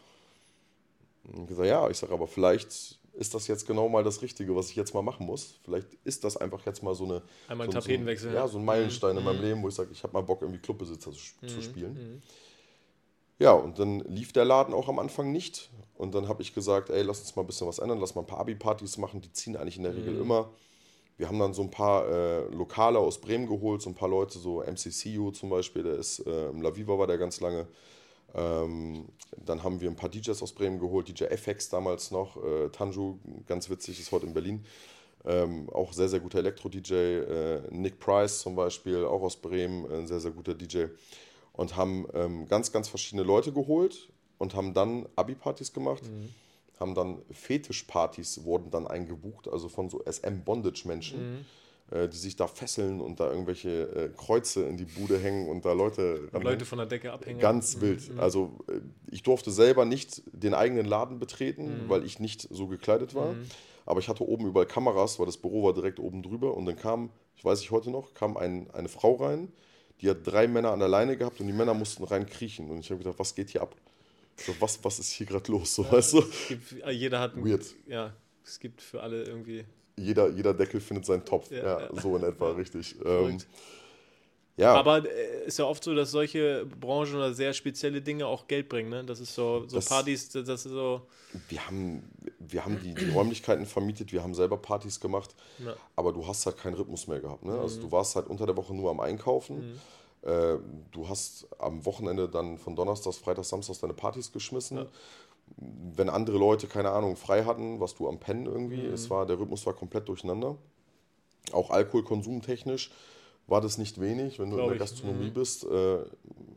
[1.23, 4.55] Und ich gesagt, ja, ich sage, aber vielleicht ist das jetzt genau mal das Richtige,
[4.55, 5.59] was ich jetzt mal machen muss.
[5.63, 7.21] Vielleicht ist das einfach jetzt mal so eine.
[7.47, 8.31] Einmal so, Tapetenwechsel.
[8.31, 9.17] So, ja, so ein Meilenstein mhm.
[9.17, 11.47] in meinem Leben, wo ich sage, ich habe mal Bock, irgendwie Clubbesitzer zu, mhm.
[11.47, 11.93] zu spielen.
[11.93, 12.21] Mhm.
[13.39, 15.69] Ja, und dann lief der Laden auch am Anfang nicht.
[15.95, 18.21] Und dann habe ich gesagt, ey, lass uns mal ein bisschen was ändern, lass mal
[18.21, 20.21] ein paar Abi-Partys machen, die ziehen eigentlich in der Regel Mhm.
[20.21, 20.49] immer.
[21.17, 24.39] Wir haben dann so ein paar äh, Lokale aus Bremen geholt, so ein paar Leute,
[24.39, 27.67] so MCCU zum Beispiel, der ist äh, im La Viva war der ganz lange.
[28.35, 32.69] Ähm, dann haben wir ein paar DJs aus Bremen geholt, DJ FX damals noch, äh,
[32.69, 33.17] Tanju,
[33.47, 34.65] ganz witzig, ist heute in Berlin.
[35.25, 36.93] Ähm, auch sehr, sehr guter Elektro-DJ.
[36.93, 40.85] Äh, Nick Price zum Beispiel, auch aus Bremen, ein sehr, sehr guter DJ.
[41.53, 46.03] Und haben ähm, ganz, ganz verschiedene Leute geholt und haben dann Abi-Partys gemacht.
[46.79, 51.43] Haben dann Fetischpartys wurden dann eingebucht, also von so SM-Bondage-Menschen, äh,
[51.91, 55.73] die sich da fesseln und da irgendwelche äh, Kreuze in die Bude hängen und da
[55.73, 56.29] Leute.
[56.31, 57.39] Und Leute von der Decke abhängen.
[57.39, 58.11] Ganz wild.
[58.19, 58.79] Also äh,
[59.09, 63.35] ich durfte selber nicht den eigenen Laden betreten, weil ich nicht so gekleidet war.
[63.85, 66.55] Aber ich hatte oben überall Kameras, weil das Büro war direkt oben drüber.
[66.55, 69.51] Und dann kam, ich weiß ich heute noch, kam ein, eine Frau rein,
[70.01, 72.69] die hat drei Männer an der Leine gehabt und die Männer mussten rein kriechen.
[72.69, 73.75] Und ich habe gedacht, was geht hier ab?
[74.37, 75.73] So, was, was ist hier gerade los?
[75.75, 76.23] So, weißt du?
[76.49, 77.35] Gibt, jeder hat.
[77.35, 77.65] ein- Weird.
[77.87, 78.13] Ja,
[78.45, 79.65] es gibt für alle irgendwie.
[79.99, 81.51] Jeder, jeder Deckel findet seinen Topf.
[81.51, 82.01] Ja, Ja, ja.
[82.01, 82.95] so in etwa, richtig.
[83.05, 83.37] Ähm,
[84.57, 88.47] ja, Aber äh, ist ja oft so, dass solche Branchen oder sehr spezielle Dinge auch
[88.47, 88.89] Geld bringen.
[88.89, 89.03] Ne?
[89.05, 91.01] Das ist so, so Das- Partys, das ist so.
[91.47, 92.03] wir haben,
[92.39, 95.33] wir haben die, die Räumlichkeiten vermietet, wir haben selber Partys gemacht,
[95.65, 95.75] Ja.
[95.95, 97.45] aber du hast halt keinen Rhythmus mehr gehabt.
[97.45, 97.57] Ne?
[97.57, 99.79] Also du warst halt unter der Woche nur am Einkaufen.
[100.23, 100.57] Äh,
[100.91, 104.85] du hast am Wochenende dann von Donnerstags, Freitags, Samstags deine Partys geschmissen.
[105.57, 108.85] Wenn andere Leute, keine Ahnung, frei hatten, warst du am Pennen irgendwie.
[108.85, 110.55] Es war, der Rhythmus war komplett durcheinander.
[111.51, 112.91] Auch Alkoholkonsumtechnisch
[113.47, 114.39] war das nicht wenig.
[114.39, 114.91] Wenn du Glaub in der ich.
[114.91, 115.99] Gastronomie bist, äh,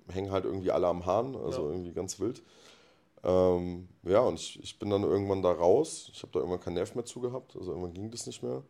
[0.09, 1.71] hängen halt irgendwie alle am Hahn, also Ja.
[1.71, 2.43] irgendwie ganz wild.
[3.25, 6.11] Ähm, ja, und ich, ich bin dann irgendwann da raus.
[6.13, 7.57] Ich habe da irgendwann keinen Nerv mehr zu gehabt.
[7.57, 8.63] Also irgendwann ging das nicht mehr.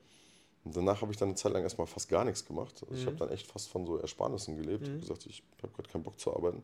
[0.64, 2.83] Und danach habe ich dann eine Zeit lang erstmal fast gar nichts gemacht.
[2.83, 4.85] Also ich habe dann echt fast von so Ersparnissen gelebt.
[4.85, 6.62] Ich habe gesagt, ich habe gerade keinen Bock zu arbeiten.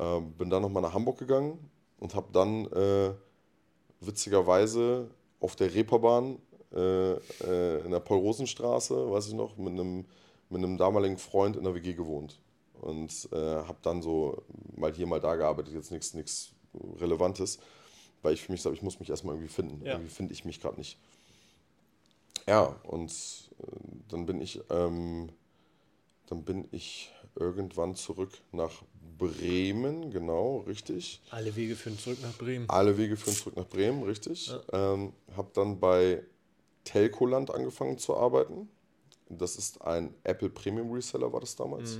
[0.00, 3.12] Ähm, bin dann nochmal nach Hamburg gegangen und habe dann äh,
[4.00, 5.10] witzigerweise
[5.40, 6.38] auf der Reeperbahn
[6.74, 10.04] äh, äh, in der Paul-Rosen-Straße, weiß ich noch, mit einem,
[10.50, 12.40] mit einem damaligen Freund in der WG gewohnt.
[12.80, 14.42] Und äh, habe dann so
[14.76, 16.52] mal hier, mal da gearbeitet, jetzt nichts nichts
[17.00, 17.58] Relevantes,
[18.22, 19.84] weil ich für mich sage, ich muss mich erstmal irgendwie finden.
[19.84, 19.92] Ja.
[19.92, 20.98] Irgendwie finde ich mich gerade nicht.
[22.46, 23.10] Ja, und
[23.58, 23.66] äh,
[24.08, 25.30] dann bin ich, ähm,
[26.26, 28.82] dann bin ich irgendwann zurück nach
[29.18, 31.22] Bremen, genau, richtig.
[31.30, 32.68] Alle Wege führen zurück nach Bremen.
[32.68, 34.52] Alle Wege führen zurück nach Bremen, richtig.
[34.72, 36.22] Ähm, habe dann bei
[36.84, 38.68] Telcoland angefangen zu arbeiten.
[39.28, 41.98] Das ist ein Apple Premium Reseller, war das damals,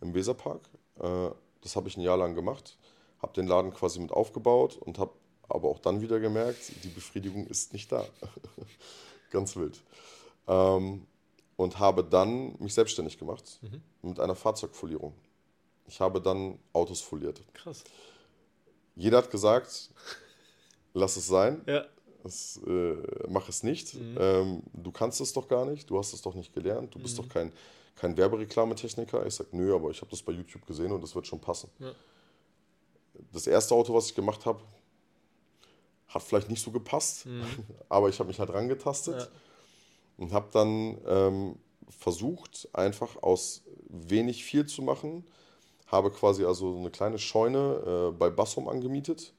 [0.00, 0.60] im Weserpark.
[1.00, 1.30] Äh,
[1.62, 2.76] das habe ich ein Jahr lang gemacht.
[3.20, 5.12] Habe den Laden quasi mit aufgebaut und habe
[5.48, 8.04] aber auch dann wieder gemerkt, die Befriedigung ist nicht da.
[9.30, 9.80] Ganz wild.
[10.46, 11.06] Ähm,
[11.56, 13.58] und habe dann mich selbstständig gemacht
[14.02, 15.12] mit einer Fahrzeugfolierung.
[15.88, 17.40] Ich habe dann Autos foliert.
[17.54, 17.82] Krass.
[18.94, 19.90] Jeder hat gesagt,
[20.92, 21.84] lass es sein, Ja.
[22.24, 22.96] es, äh,
[23.28, 23.94] mach es nicht.
[23.94, 27.18] Ähm, du kannst es doch gar nicht, du hast es doch nicht gelernt, du bist
[27.18, 27.52] doch kein,
[27.96, 29.24] kein Werbereklametechniker.
[29.26, 31.70] Ich sage, nö, aber ich habe das bei YouTube gesehen und das wird schon passen.
[31.78, 31.92] Ja.
[33.32, 34.60] Das erste Auto, was ich gemacht habe,
[36.08, 37.26] hat vielleicht nicht so gepasst,
[37.88, 39.28] aber ich habe mich halt rangetastet Ja.
[40.18, 41.56] und habe dann ähm,
[41.88, 45.24] versucht, einfach aus wenig viel zu machen.
[45.88, 49.34] Habe quasi also so eine kleine Scheune äh, bei Bassum angemietet.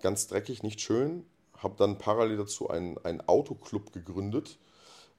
[0.00, 1.24] Ganz dreckig, nicht schön.
[1.56, 4.58] Habe dann parallel dazu einen, einen Autoclub gegründet.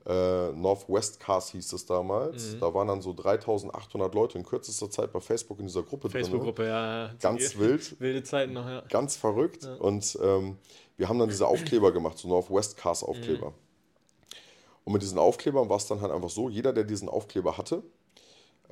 [0.05, 2.53] Äh, Northwest Cars hieß es damals.
[2.53, 2.59] Mhm.
[2.59, 6.21] Da waren dann so 3800 Leute in kürzester Zeit bei Facebook in dieser Gruppe drin.
[6.23, 7.07] Facebook-Gruppe, ja.
[7.07, 7.13] ja.
[7.19, 7.99] Ganz wild.
[7.99, 8.81] Wilde Zeiten noch, ja.
[8.89, 9.67] Ganz verrückt.
[9.79, 10.57] Und ähm,
[10.97, 13.09] wir haben dann diese Aufkleber gemacht, so Northwest Cars Mhm.
[13.09, 13.53] Aufkleber.
[14.85, 17.83] Und mit diesen Aufklebern war es dann halt einfach so, jeder, der diesen Aufkleber hatte,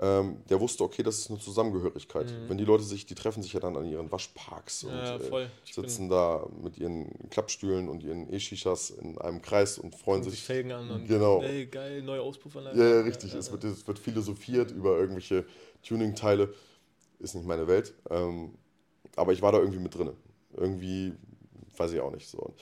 [0.01, 2.33] ähm, der wusste, okay, das ist eine Zusammengehörigkeit.
[2.47, 4.97] Wenn die Leute sich, die treffen sich ja dann an ihren Waschparks und Mhm.
[4.97, 10.23] Ja, äh, sitzen da mit ihren Klappstühlen und ihren E-Shishas in einem Kreis und freuen
[10.23, 10.43] sich sich.
[10.43, 11.41] Felgen an und Genau.
[11.41, 12.77] ey, geil, neue Auspuffanlage.
[12.77, 13.33] Ja, ja, richtig.
[13.33, 15.45] Es, wird, es wird philosophiert über irgendwelche
[15.83, 16.53] Tuning-Teile.
[17.19, 17.93] Ist nicht meine Welt.
[18.09, 18.55] Ähm,
[19.15, 20.11] aber ich war da irgendwie mit drin.
[20.57, 21.13] Irgendwie,
[21.77, 22.27] weiß ich auch nicht.
[22.27, 22.53] So.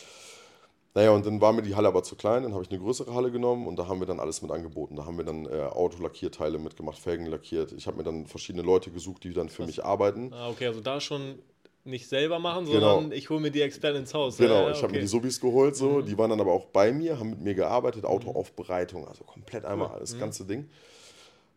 [0.95, 2.43] Naja, und dann war mir die Halle aber zu klein.
[2.43, 4.95] Dann habe ich eine größere Halle genommen und da haben wir dann alles mit angeboten.
[4.95, 7.71] Da haben wir dann äh, Autolackierteile mitgemacht, Felgen lackiert.
[7.71, 10.31] Ich habe mir dann verschiedene Leute gesucht, die dann für mich arbeiten.
[10.33, 11.39] Ah, okay, also da schon
[11.85, 12.93] nicht selber machen, Genau.
[12.95, 14.37] sondern ich hole mir die Experten ins Haus.
[14.37, 14.97] Genau, Ja, ja, ich habe mir okay.
[14.99, 15.01] Mhm.
[15.01, 16.01] die Subis geholt, so.
[16.01, 19.89] die waren dann aber auch bei mir, haben mit mir gearbeitet, Autoaufbereitung, also komplett einmal
[19.95, 19.99] Mhm.
[19.99, 20.69] das ganze Ding.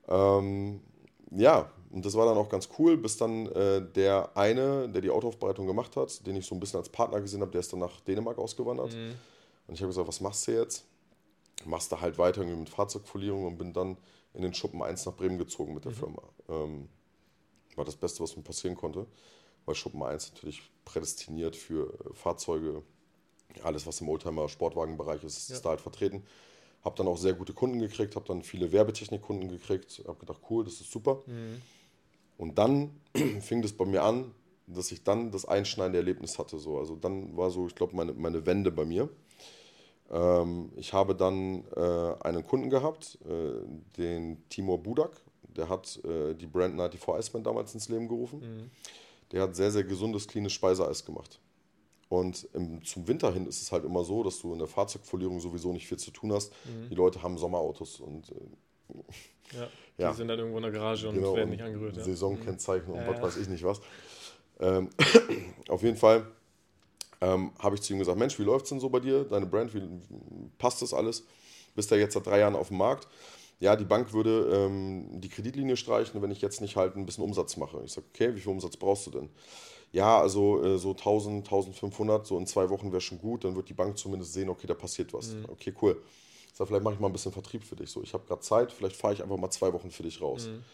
[0.08, 0.80] Ähm,
[1.30, 5.08] ja, und das war dann auch ganz cool, bis dann äh, der eine, der die
[5.08, 7.80] Autoaufbereitung gemacht hat, den ich so ein bisschen als Partner gesehen habe, der ist dann
[7.80, 8.92] nach Dänemark ausgewandert.
[8.92, 9.14] Mhm.
[9.66, 10.84] Und ich habe gesagt, was machst du jetzt?
[11.64, 13.96] Machst du halt weiter mit Fahrzeugfolierung und bin dann
[14.34, 15.96] in den Schuppen 1 nach Bremen gezogen mit der mhm.
[15.96, 16.22] Firma.
[16.50, 16.88] Ähm,
[17.76, 19.06] war das Beste, was mir passieren konnte,
[19.64, 22.82] weil Schuppen 1 natürlich prädestiniert für Fahrzeuge,
[23.62, 25.54] alles was im Oldtimer-Sportwagenbereich ist, ja.
[25.54, 26.26] ist da halt vertreten.
[26.84, 30.62] Habe dann auch sehr gute Kunden gekriegt, habe dann viele Werbetechnikkunden gekriegt, habe gedacht, cool,
[30.62, 31.22] das ist super.
[31.24, 31.62] Mhm.
[32.36, 32.90] Und dann
[33.40, 34.32] fing das bei mir an,
[34.66, 36.58] dass ich dann das einschneidende Erlebnis hatte.
[36.58, 36.78] So.
[36.78, 39.08] Also dann war so, ich glaube, meine, meine Wende bei mir.
[40.10, 45.20] Ähm, ich habe dann äh, einen Kunden gehabt, äh, den Timur Budak.
[45.56, 48.40] Der hat äh, die Brand 94 Iceman damals ins Leben gerufen.
[48.40, 48.70] Mhm.
[49.32, 51.40] Der hat sehr, sehr gesundes, cleanes Speiseeis gemacht.
[52.08, 55.40] Und im, zum Winter hin ist es halt immer so, dass du in der Fahrzeugfolierung
[55.40, 56.52] sowieso nicht viel zu tun hast.
[56.64, 56.88] Mhm.
[56.90, 58.34] Die Leute haben Sommerautos und äh,
[59.52, 59.68] ja,
[59.98, 61.96] ja, die sind dann irgendwo in der Garage und genau, werden nicht angerührt.
[61.96, 62.04] Ja.
[62.04, 62.98] Saisonkennzeichen mhm.
[62.98, 63.80] und was weiß ich nicht was.
[64.60, 64.90] Ähm,
[65.68, 66.26] auf jeden Fall
[67.20, 69.24] ähm, habe ich zu ihm gesagt: Mensch, wie läuft es denn so bei dir?
[69.24, 69.82] Deine Brand, wie
[70.58, 71.24] passt das alles?
[71.74, 73.06] Bist ja jetzt seit drei Jahren auf dem Markt.
[73.58, 77.24] Ja, die Bank würde ähm, die Kreditlinie streichen, wenn ich jetzt nicht halt ein bisschen
[77.24, 77.82] Umsatz mache.
[77.84, 79.30] Ich sage: Okay, wie viel Umsatz brauchst du denn?
[79.92, 83.68] ja, also äh, so 1000, 1500, so in zwei Wochen wäre schon gut, dann wird
[83.68, 85.34] die Bank zumindest sehen, okay, da passiert was.
[85.34, 85.46] Mhm.
[85.48, 86.02] Okay, cool.
[86.56, 87.90] Sag, vielleicht mache ich mal ein bisschen Vertrieb für dich.
[87.90, 90.46] So, ich habe gerade Zeit, vielleicht fahre ich einfach mal zwei Wochen für dich raus.
[90.46, 90.64] Mhm.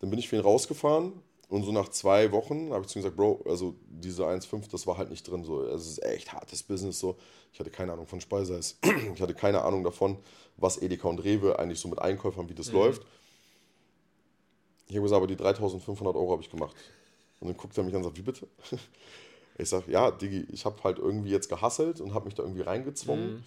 [0.00, 1.12] Dann bin ich für ihn rausgefahren
[1.50, 4.86] und so nach zwei Wochen habe ich zu ihm gesagt, Bro, also diese 1,5, das
[4.86, 5.44] war halt nicht drin.
[5.44, 6.98] So, es ist echt hartes Business.
[6.98, 7.18] So.
[7.52, 8.78] Ich hatte keine Ahnung von Speiseis.
[9.14, 10.16] ich hatte keine Ahnung davon,
[10.56, 12.78] was Edeka und Rewe eigentlich so mit Einkäufern, wie das mhm.
[12.78, 13.02] läuft.
[14.86, 16.74] Ich habe gesagt, aber die 3500 Euro habe ich gemacht.
[17.40, 18.48] Und dann guckt er mich an und sagt, wie bitte?
[19.58, 22.62] Ich sage, ja, Digi, ich habe halt irgendwie jetzt gehasselt und habe mich da irgendwie
[22.62, 23.34] reingezwungen.
[23.34, 23.44] Mhm.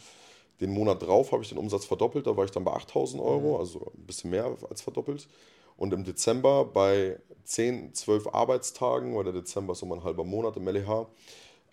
[0.62, 3.56] Den Monat drauf habe ich den Umsatz verdoppelt, da war ich dann bei 8000 Euro,
[3.56, 3.60] mhm.
[3.60, 5.28] also ein bisschen mehr als verdoppelt.
[5.78, 10.56] Und im Dezember bei 10, 12 Arbeitstagen, weil der Dezember ist immer ein halber Monat
[10.56, 11.08] im LEH,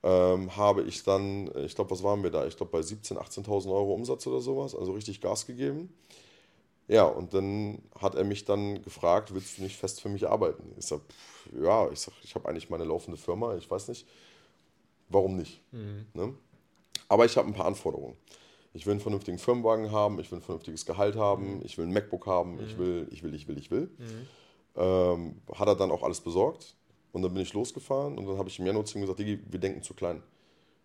[0.03, 2.47] ähm, habe ich dann, ich glaube, was waren wir da?
[2.47, 5.95] Ich glaube, bei 17.000, 18.000 Euro Umsatz oder sowas, also richtig Gas gegeben.
[6.88, 10.75] Ja, und dann hat er mich dann gefragt, willst du nicht fest für mich arbeiten?
[10.77, 11.03] Ich sage,
[11.62, 14.07] ja, ich sag, ich habe eigentlich meine laufende Firma, ich weiß nicht,
[15.09, 15.62] warum nicht.
[15.73, 16.07] Mhm.
[16.14, 16.35] Ne?
[17.09, 18.16] Aber ich habe ein paar Anforderungen.
[18.74, 21.62] Ich will einen vernünftigen Firmenwagen haben, ich will ein vernünftiges Gehalt haben, mhm.
[21.64, 22.64] ich will ein MacBook haben, mhm.
[22.64, 23.90] ich will, ich will, ich will, ich will.
[23.98, 24.26] Mhm.
[24.76, 26.74] Ähm, hat er dann auch alles besorgt
[27.12, 29.40] und dann bin ich losgefahren und dann habe ich im Januar zu ihm gesagt, Digi,
[29.50, 30.22] wir denken zu klein.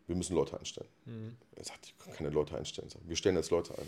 [0.08, 0.90] Wir müssen Leute einstellen.
[1.06, 1.38] Mhm.
[1.56, 2.90] Er sagt, ich kann keine Leute einstellen.
[3.06, 3.88] Wir stellen jetzt Leute ein.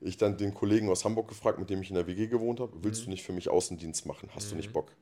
[0.00, 2.72] Ich dann den Kollegen aus Hamburg gefragt, mit dem ich in der WG gewohnt habe,
[2.82, 3.04] willst mhm.
[3.06, 4.28] du nicht für mich Außendienst machen?
[4.34, 4.50] Hast mhm.
[4.50, 4.92] du nicht Bock?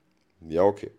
[0.48, 0.90] Ja, okay.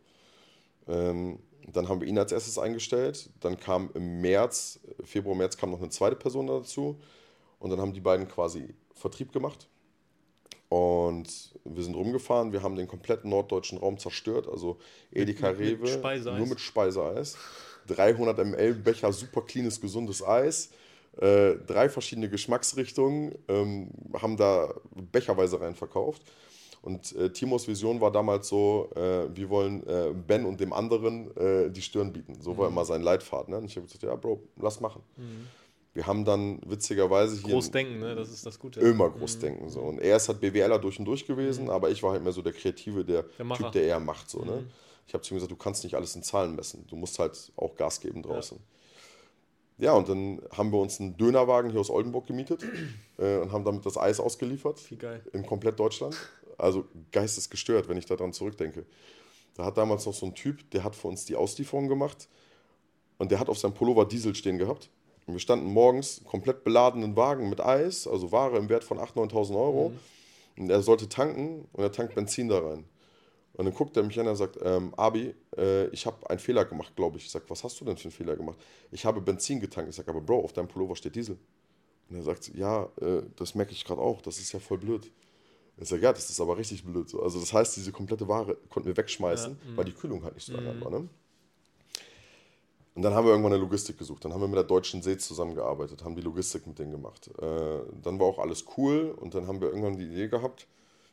[0.88, 1.40] Ähm,
[1.74, 3.30] dann haben wir ihn als erstes eingestellt.
[3.40, 7.00] Dann kam im März, Februar, März kam noch eine zweite Person dazu.
[7.60, 9.68] Und dann haben die beiden quasi Vertrieb gemacht.
[10.70, 12.52] Und wir sind rumgefahren.
[12.52, 14.48] Wir haben den kompletten norddeutschen Raum zerstört.
[14.48, 14.78] Also
[15.12, 17.38] Edeka Rewe, mit nur mit Speiseeis.
[17.88, 20.70] 300 ml Becher, super cleanes, gesundes Eis.
[21.18, 23.90] Äh, drei verschiedene Geschmacksrichtungen, ähm,
[24.22, 24.74] haben da
[25.12, 26.22] becherweise rein verkauft.
[26.86, 31.36] Und äh, Timos Vision war damals so, äh, wir wollen äh, Ben und dem anderen
[31.36, 32.40] äh, die Stirn bieten.
[32.40, 32.58] So mhm.
[32.60, 33.56] war immer sein Leitfaden.
[33.56, 33.58] Ne?
[33.58, 35.02] Und ich habe gesagt, ja, Bro, lass machen.
[35.18, 35.48] Mhm.
[35.96, 37.54] Wir haben dann witzigerweise hier.
[37.54, 38.14] Großdenken, ne?
[38.14, 38.82] das ist das Gute.
[38.82, 39.66] Immer Großdenken.
[39.66, 39.70] Mhm.
[39.70, 39.80] So.
[39.80, 41.70] Und er ist halt BWLer durch und durch gewesen, mhm.
[41.72, 44.30] aber ich war halt mehr so der Kreative, der, der Typ, der eher macht.
[44.30, 44.52] So, ne?
[44.52, 44.68] Mhm.
[45.08, 46.86] Ich habe zu ihm gesagt, du kannst nicht alles in Zahlen messen.
[46.88, 48.60] Du musst halt auch Gas geben draußen.
[49.80, 49.86] Ja.
[49.86, 52.64] ja und dann haben wir uns einen Dönerwagen hier aus Oldenburg gemietet
[53.18, 54.80] äh, und haben damit das Eis ausgeliefert.
[54.92, 55.24] Wie geil.
[55.34, 56.16] In komplett Deutschland
[56.58, 58.86] also geistesgestört, wenn ich daran zurückdenke.
[59.56, 62.28] Da hat damals noch so ein Typ, der hat für uns die Auslieferung gemacht
[63.18, 64.90] und der hat auf seinem Pullover Diesel stehen gehabt.
[65.26, 69.32] Und wir standen morgens komplett beladenen Wagen mit Eis, also Ware im Wert von 8.000,
[69.32, 69.90] 9.000 Euro.
[69.90, 70.64] Mhm.
[70.64, 72.86] Und er sollte tanken und er tankt Benzin da rein.
[73.54, 76.66] Und dann guckt er mich an und sagt, ähm, Abi, äh, ich habe einen Fehler
[76.66, 77.26] gemacht, glaube ich.
[77.26, 78.58] Ich sage, was hast du denn für einen Fehler gemacht?
[78.92, 79.90] Ich habe Benzin getankt.
[79.90, 81.38] Ich sage, aber Bro, auf deinem Pullover steht Diesel.
[82.10, 85.10] Und er sagt, ja, äh, das merke ich gerade auch, das ist ja voll blöd.
[85.82, 87.10] Sage, ja, das ist aber richtig blöd.
[87.10, 87.22] So.
[87.22, 90.46] Also das heißt, diese komplette Ware konnten wir wegschmeißen, ja, weil die Kühlung halt nicht
[90.46, 90.82] so lange mhm.
[90.82, 90.92] war.
[90.92, 91.10] Ne?
[92.96, 94.24] Und dann haben wir irgendwann eine Logistik gesucht.
[94.24, 97.30] Dann haben wir mit der Deutschen See zusammengearbeitet, haben die Logistik mit denen gemacht.
[97.42, 100.66] Äh, dann war auch alles cool und dann haben wir irgendwann die Idee gehabt,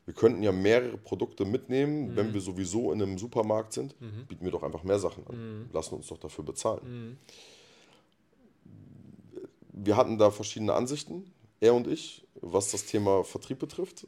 [0.05, 2.17] wir könnten ja mehrere Produkte mitnehmen, mhm.
[2.17, 4.27] wenn wir sowieso in einem Supermarkt sind, mhm.
[4.27, 5.37] bieten wir doch einfach mehr Sachen an.
[5.37, 5.71] Mhm.
[5.73, 6.81] Lassen uns doch dafür bezahlen.
[6.85, 7.17] Mhm.
[9.73, 14.07] Wir hatten da verschiedene Ansichten, er und ich was das Thema Vertrieb betrifft.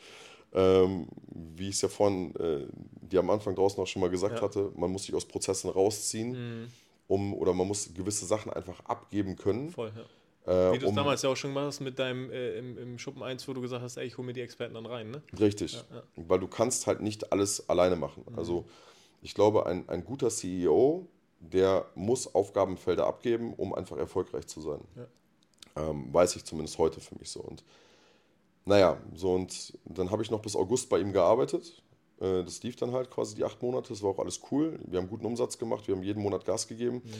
[0.52, 2.66] ähm, wie ich es ja vorhin äh,
[3.02, 4.42] dir am Anfang draußen auch schon mal gesagt ja.
[4.42, 6.68] hatte, man muss sich aus Prozessen rausziehen, mhm.
[7.06, 9.70] um oder man muss gewisse Sachen einfach abgeben können.
[9.70, 10.02] Voll, ja.
[10.46, 12.76] Äh, Wie du es um, damals ja auch schon gemacht hast mit deinem äh, im,
[12.76, 15.10] im, Schuppen 1, wo du gesagt hast, ey, ich hole mir die Experten dann rein,
[15.10, 15.22] ne?
[15.38, 15.72] Richtig.
[15.74, 16.02] Ja, ja.
[16.16, 18.24] Weil du kannst halt nicht alles alleine machen.
[18.28, 18.38] Mhm.
[18.38, 18.66] Also
[19.22, 21.08] ich glaube, ein, ein guter CEO,
[21.40, 24.80] der muss Aufgabenfelder abgeben, um einfach erfolgreich zu sein.
[24.96, 25.06] Ja.
[25.76, 27.40] Ähm, weiß ich zumindest heute für mich so.
[27.40, 27.64] Und
[28.64, 31.82] naja, so und dann habe ich noch bis August bei ihm gearbeitet.
[32.20, 34.78] Äh, das lief dann halt quasi die acht Monate, das war auch alles cool.
[34.86, 37.02] Wir haben guten Umsatz gemacht, wir haben jeden Monat Gas gegeben.
[37.04, 37.12] Mhm.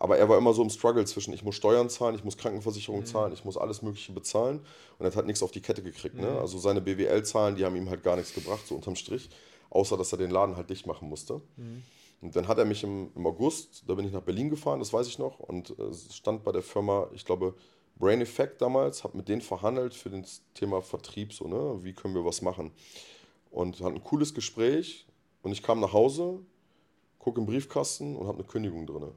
[0.00, 3.00] Aber er war immer so im Struggle zwischen, ich muss Steuern zahlen, ich muss Krankenversicherung
[3.00, 3.06] mhm.
[3.06, 4.58] zahlen, ich muss alles Mögliche bezahlen.
[4.98, 6.14] Und er hat halt nichts auf die Kette gekriegt.
[6.14, 6.22] Ne?
[6.22, 6.34] Mhm.
[6.34, 6.40] Ne?
[6.40, 9.28] Also seine BWL-Zahlen, die haben ihm halt gar nichts gebracht, so unterm Strich.
[9.70, 11.42] Außer, dass er den Laden halt dicht machen musste.
[11.56, 11.82] Mhm.
[12.20, 14.92] Und dann hat er mich im, im, August, da bin ich nach Berlin gefahren, das
[14.92, 17.54] weiß ich noch, und äh, stand bei der Firma, ich glaube,
[17.98, 21.82] Brain Effect damals, habe mit denen verhandelt für das Thema Vertrieb, so, ne?
[21.82, 22.70] wie können wir was machen.
[23.50, 25.06] Und hat ein cooles Gespräch
[25.42, 26.40] und ich kam nach Hause,
[27.18, 29.10] gucke im Briefkasten und habe eine Kündigung drin.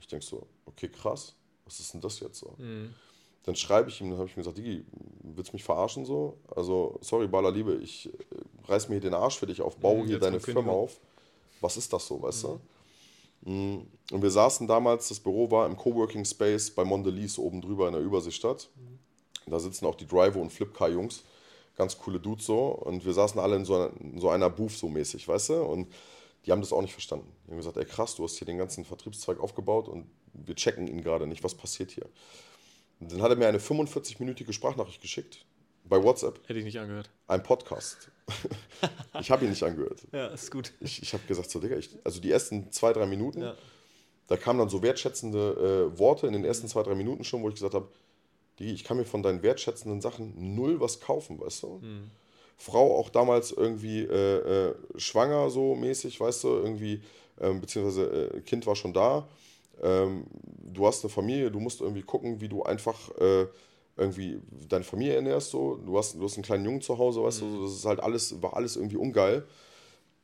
[0.00, 2.54] Ich denke so, okay, krass, was ist denn das jetzt so?
[2.58, 2.94] Mhm.
[3.44, 4.84] Dann schreibe ich ihm, dann habe ich mir gesagt, Digi,
[5.22, 6.36] willst du mich verarschen so?
[6.54, 8.10] Also, sorry, Baller Liebe, ich äh,
[8.68, 11.00] reiß mir hier den Arsch für dich auf, baue mhm, hier deine Firma auf.
[11.60, 12.48] Was ist das so, weißt mhm.
[12.48, 12.60] du?
[13.42, 13.78] Mm,
[14.12, 17.94] und wir saßen damals, das Büro war im Coworking Space bei Mondelez oben drüber in
[17.94, 18.68] der Überseestadt.
[19.46, 21.24] Da sitzen auch die Driver und Flipcar-Jungs.
[21.76, 22.66] Ganz coole Dudes so.
[22.66, 25.62] Und wir saßen alle in so einer, in so einer Booth so mäßig, weißt du?
[25.62, 25.92] Und
[26.44, 27.32] die haben das auch nicht verstanden.
[27.46, 30.86] Die haben gesagt, ey krass, du hast hier den ganzen Vertriebszweig aufgebaut und wir checken
[30.86, 31.42] ihn gerade nicht.
[31.44, 32.06] Was passiert hier?
[33.00, 35.44] Und dann hat er mir eine 45-minütige Sprachnachricht geschickt
[35.84, 36.40] bei WhatsApp.
[36.46, 37.10] Hätte ich nicht angehört.
[37.26, 38.10] Ein Podcast.
[39.20, 40.00] Ich habe ihn nicht angehört.
[40.12, 40.72] Ja, ist gut.
[40.80, 43.54] Ich, ich habe gesagt, so, Digga, ich, also die ersten zwei, drei Minuten, ja.
[44.26, 47.48] da kamen dann so wertschätzende äh, Worte in den ersten zwei, drei Minuten schon, wo
[47.48, 47.88] ich gesagt habe,
[48.58, 51.68] ich kann mir von deinen wertschätzenden Sachen null was kaufen, weißt du?
[51.80, 52.10] Mhm.
[52.58, 57.00] Frau auch damals irgendwie äh, äh, schwanger so mäßig, weißt du, irgendwie,
[57.40, 59.26] ähm, beziehungsweise äh, Kind war schon da.
[59.82, 60.26] Ähm,
[60.58, 63.46] du hast eine Familie, du musst irgendwie gucken, wie du einfach äh,
[64.00, 65.76] irgendwie deine Familie ernährst, so.
[65.76, 67.56] Du hast, du hast einen kleinen Jungen zu Hause, weißt mhm.
[67.56, 69.46] du, das ist halt alles, war alles irgendwie ungeil.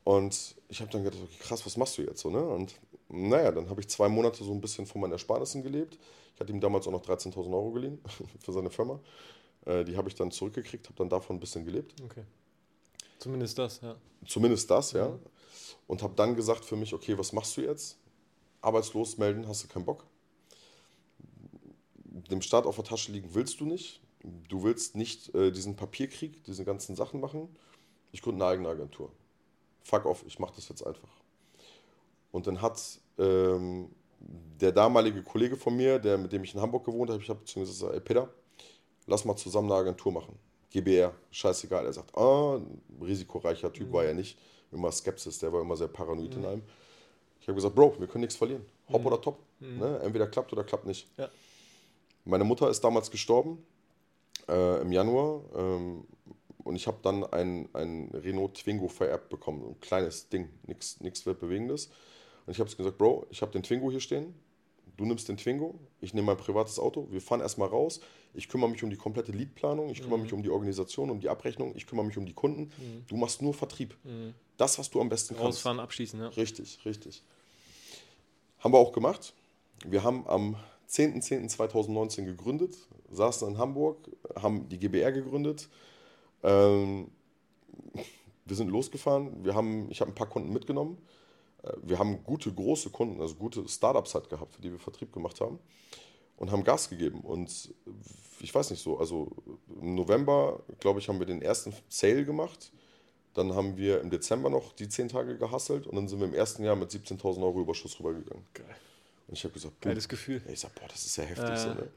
[0.03, 2.43] Und ich habe dann gedacht, okay, krass, was machst du jetzt so, ne?
[2.43, 2.75] Und
[3.09, 5.99] naja, dann habe ich zwei Monate so ein bisschen von meinen Ersparnissen gelebt.
[6.35, 8.01] Ich hatte ihm damals auch noch 13.000 Euro geliehen
[8.45, 8.99] für seine Firma.
[9.65, 11.95] Äh, die habe ich dann zurückgekriegt, habe dann davon ein bisschen gelebt.
[12.03, 12.25] Okay.
[13.19, 13.97] Zumindest das, ja.
[14.27, 15.09] Zumindest das, ja.
[15.09, 15.19] Mhm.
[15.87, 17.99] Und habe dann gesagt für mich, okay, was machst du jetzt?
[18.61, 20.05] Arbeitslos melden, hast du keinen Bock?
[22.31, 24.01] Dem Staat auf der Tasche liegen willst du nicht.
[24.49, 27.49] Du willst nicht äh, diesen Papierkrieg, diese ganzen Sachen machen.
[28.13, 29.13] Ich gründe eine eigene Agentur.
[29.83, 31.09] Fuck off, ich mache das jetzt einfach.
[32.33, 32.81] Und dann hat
[33.19, 37.29] ähm, der damalige Kollege von mir, der, mit dem ich in Hamburg gewohnt habe, ich
[37.29, 38.29] habe beziehungsweise gesagt, ey Peter,
[39.07, 40.37] lass mal zusammen eine Agentur machen.
[40.71, 41.85] GBR, scheißegal.
[41.85, 42.61] Er sagt, ah,
[43.01, 43.93] risikoreicher Typ mhm.
[43.93, 44.39] war er nicht.
[44.73, 46.43] Immer Skepsis, der war immer sehr paranoid mhm.
[46.43, 46.63] in einem.
[47.41, 48.67] Ich habe gesagt, Bro, wir können nichts verlieren.
[48.91, 49.07] Hopp mhm.
[49.07, 49.39] oder top.
[49.61, 49.79] Mhm.
[49.79, 50.01] Ne?
[50.03, 51.09] Entweder klappt oder klappt nicht.
[51.17, 51.29] Ja.
[52.27, 53.65] Meine Mutter ist damals gestorben
[54.49, 56.05] äh, im Januar ähm,
[56.65, 59.65] und ich habe dann ein, ein Renault Twingo vererbt bekommen.
[59.65, 61.87] Ein kleines Ding, nichts Weltbewegendes.
[62.47, 64.35] Und ich habe gesagt, Bro, ich habe den Twingo hier stehen.
[64.97, 68.01] Du nimmst den Twingo, ich nehme mein privates Auto, wir fahren erstmal raus.
[68.35, 70.25] Ich kümmere mich um die komplette Leadplanung, ich kümmere mhm.
[70.25, 72.73] mich um die Organisation, um die Abrechnung, ich kümmere mich um die Kunden.
[72.79, 73.05] Mhm.
[73.07, 73.95] Du machst nur Vertrieb.
[74.05, 74.35] Mhm.
[74.57, 75.59] Das, was du am besten kannst.
[75.59, 76.29] Rausfahren, abschließen, ja.
[76.29, 77.23] Richtig, richtig.
[78.59, 79.35] Haben wir auch gemacht.
[79.85, 80.57] Wir haben am
[80.89, 82.77] 10.10.2019 gegründet,
[83.11, 83.99] saßen in Hamburg,
[84.41, 85.69] haben die GBR gegründet.
[86.43, 87.11] Ähm,
[88.45, 90.99] wir sind losgefahren, wir haben, ich habe ein paar Kunden mitgenommen.
[91.63, 95.13] Äh, wir haben gute, große Kunden, also gute Startups halt gehabt, für die wir Vertrieb
[95.13, 95.59] gemacht haben
[96.37, 97.21] und haben Gas gegeben.
[97.21, 97.75] Und
[98.41, 99.31] ich weiß nicht so, also
[99.81, 102.73] im November, glaube ich, haben wir den ersten Sale gemacht.
[103.35, 106.35] Dann haben wir im Dezember noch die 10 Tage gehasselt und dann sind wir im
[106.35, 108.47] ersten Jahr mit 17.000 Euro Überschuss rübergegangen.
[108.55, 108.77] Geil.
[109.29, 110.43] Und ich habe gesagt, boah, geiles Gefühl.
[110.53, 111.51] Ich sag, boah, das ist ja heftig.
[111.51, 111.57] Äh.
[111.57, 111.89] So, ne?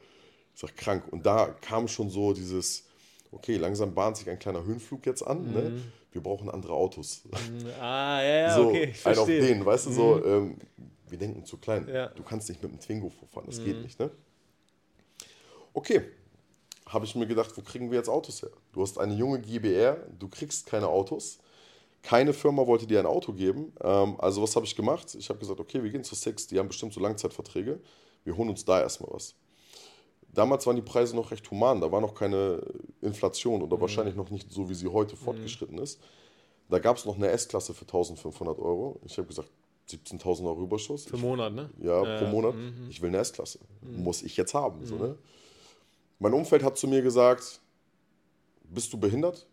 [0.53, 1.03] Ich sag, krank.
[1.11, 2.85] Und da kam schon so dieses,
[3.31, 5.51] okay, langsam bahnt sich ein kleiner Höhenflug jetzt an.
[5.51, 5.61] Ne?
[5.61, 5.75] Mhm.
[5.75, 5.81] Ne?
[6.11, 7.23] Wir brauchen andere Autos.
[7.25, 7.67] Mhm.
[7.79, 8.91] Ah, ja, ja, so, okay.
[8.91, 10.23] Ich ein auf den, weißt du, so, mhm.
[10.25, 10.57] ähm,
[11.07, 11.87] wir denken zu klein.
[11.87, 12.07] Ja.
[12.07, 13.65] Du kannst nicht mit einem Twingo vorfahren, das mhm.
[13.65, 13.99] geht nicht.
[13.99, 14.09] Ne?
[15.73, 16.01] Okay,
[16.87, 18.49] habe ich mir gedacht, wo kriegen wir jetzt Autos her?
[18.73, 21.39] Du hast eine junge GBR, du kriegst keine Autos.
[22.01, 23.73] Keine Firma wollte dir ein Auto geben.
[23.81, 25.15] Ähm, also was habe ich gemacht?
[25.15, 27.79] Ich habe gesagt, okay, wir gehen zu Six, die haben bestimmt so Langzeitverträge.
[28.23, 29.35] Wir holen uns da erstmal was.
[30.33, 32.61] Damals waren die Preise noch recht human, da war noch keine
[33.01, 33.81] Inflation oder mhm.
[33.81, 35.19] wahrscheinlich noch nicht so, wie sie heute mhm.
[35.19, 35.99] fortgeschritten ist.
[36.69, 38.99] Da gab es noch eine S-Klasse für 1500 Euro.
[39.03, 39.49] Ich habe gesagt,
[39.89, 41.05] 17.000 Euro Überschuss.
[41.05, 41.69] Für Monat, ne?
[41.81, 42.53] Ja, äh, pro Monat.
[42.53, 42.87] Mhm.
[42.89, 43.59] Ich will eine S-Klasse.
[43.81, 44.03] Mhm.
[44.03, 44.85] Muss ich jetzt haben.
[44.85, 45.01] So, mhm.
[45.01, 45.15] ne?
[46.19, 47.59] Mein Umfeld hat zu mir gesagt,
[48.65, 49.47] bist du behindert?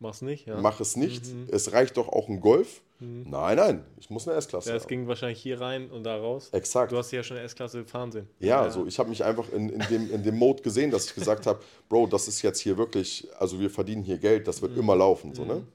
[0.00, 0.58] Mach's nicht, ja.
[0.58, 1.26] Mach es nicht.
[1.26, 1.46] Mhm.
[1.50, 2.80] Es reicht doch auch ein Golf.
[3.00, 3.26] Mhm.
[3.28, 6.48] Nein, nein, ich muss eine S-Klasse ja, Es ging wahrscheinlich hier rein und da raus.
[6.52, 6.90] Exakt.
[6.90, 8.26] Du hast ja schon eine S-Klasse fahren sehen.
[8.38, 8.70] Ja, ja.
[8.70, 11.46] so ich habe mich einfach in, in, dem, in dem Mode gesehen, dass ich gesagt
[11.46, 11.60] habe,
[11.90, 14.80] Bro, das ist jetzt hier wirklich, also wir verdienen hier Geld, das wird mhm.
[14.80, 15.34] immer laufen.
[15.34, 15.56] So, ne?
[15.56, 15.66] Mhm.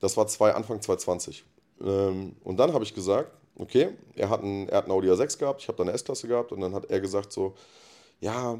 [0.00, 1.44] Das war zwei, Anfang 2020.
[1.82, 5.38] Ähm, und dann habe ich gesagt, okay, er hat, einen, er hat einen Audi A6
[5.38, 7.54] gehabt, ich habe da eine S-Klasse gehabt und dann hat er gesagt so,
[8.20, 8.58] ja,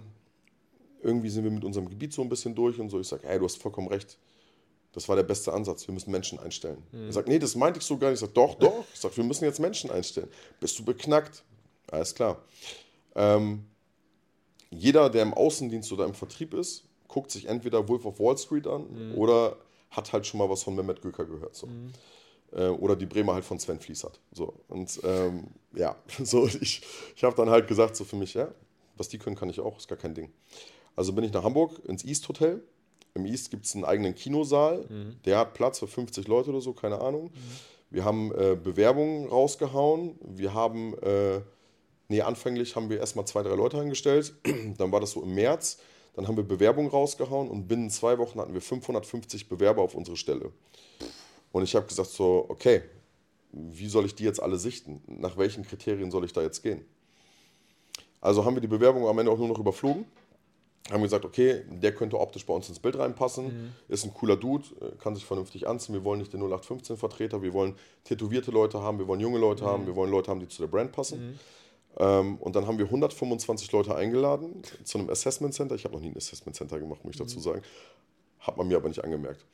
[1.02, 3.00] irgendwie sind wir mit unserem Gebiet so ein bisschen durch und so.
[3.00, 4.18] Ich sage, ey, du hast vollkommen recht.
[4.98, 5.86] Das war der beste Ansatz.
[5.86, 6.82] Wir müssen Menschen einstellen.
[6.90, 7.06] Mhm.
[7.06, 8.16] Er sagt, nee, das meinte ich so gar nicht.
[8.16, 8.84] Ich sage, doch, doch.
[8.92, 10.28] Ich sage, wir müssen jetzt Menschen einstellen.
[10.58, 11.44] Bist du beknackt?
[11.88, 12.42] Alles klar.
[13.14, 13.64] Ähm,
[14.70, 18.66] jeder, der im Außendienst oder im Vertrieb ist, guckt sich entweder Wolf of Wall Street
[18.66, 19.14] an mhm.
[19.14, 19.56] oder
[19.90, 21.54] hat halt schon mal was von Mehmet Göker gehört.
[21.54, 21.68] So.
[21.68, 21.92] Mhm.
[22.50, 24.18] Äh, oder die Bremer halt von Sven Fließert.
[24.32, 24.52] So.
[24.66, 26.82] Und ähm, ja, so, ich,
[27.14, 28.48] ich habe dann halt gesagt, so für mich, ja,
[28.96, 30.32] was die können, kann ich auch, ist gar kein Ding.
[30.96, 32.64] Also bin ich nach Hamburg ins East Hotel.
[33.14, 34.84] Im East gibt es einen eigenen Kinosaal.
[34.88, 35.16] Mhm.
[35.24, 37.24] Der hat Platz für 50 Leute oder so, keine Ahnung.
[37.24, 37.30] Mhm.
[37.90, 40.18] Wir haben äh, Bewerbungen rausgehauen.
[40.20, 41.40] Wir haben, äh,
[42.08, 44.34] nee, anfänglich haben wir erstmal zwei, drei Leute eingestellt.
[44.78, 45.78] Dann war das so im März.
[46.14, 50.16] Dann haben wir Bewerbungen rausgehauen und binnen zwei Wochen hatten wir 550 Bewerber auf unsere
[50.16, 50.52] Stelle.
[51.52, 52.82] Und ich habe gesagt so, okay,
[53.52, 55.02] wie soll ich die jetzt alle sichten?
[55.06, 56.84] Nach welchen Kriterien soll ich da jetzt gehen?
[58.20, 60.04] Also haben wir die Bewerbung am Ende auch nur noch überflogen
[60.90, 63.72] haben gesagt, okay, der könnte optisch bei uns ins Bild reinpassen, mhm.
[63.88, 65.94] ist ein cooler Dude, äh, kann sich vernünftig anziehen.
[65.94, 69.68] Wir wollen nicht den 0815-Vertreter, wir wollen tätowierte Leute haben, wir wollen junge Leute mhm.
[69.68, 71.20] haben, wir wollen Leute haben, die zu der Brand passen.
[71.20, 71.38] Mhm.
[71.98, 75.74] Ähm, und dann haben wir 125 Leute eingeladen zu einem Assessment Center.
[75.74, 77.42] Ich habe noch nie ein Assessment Center gemacht, muss ich dazu mhm.
[77.42, 77.62] sagen.
[78.40, 79.44] Hat man mir aber nicht angemerkt.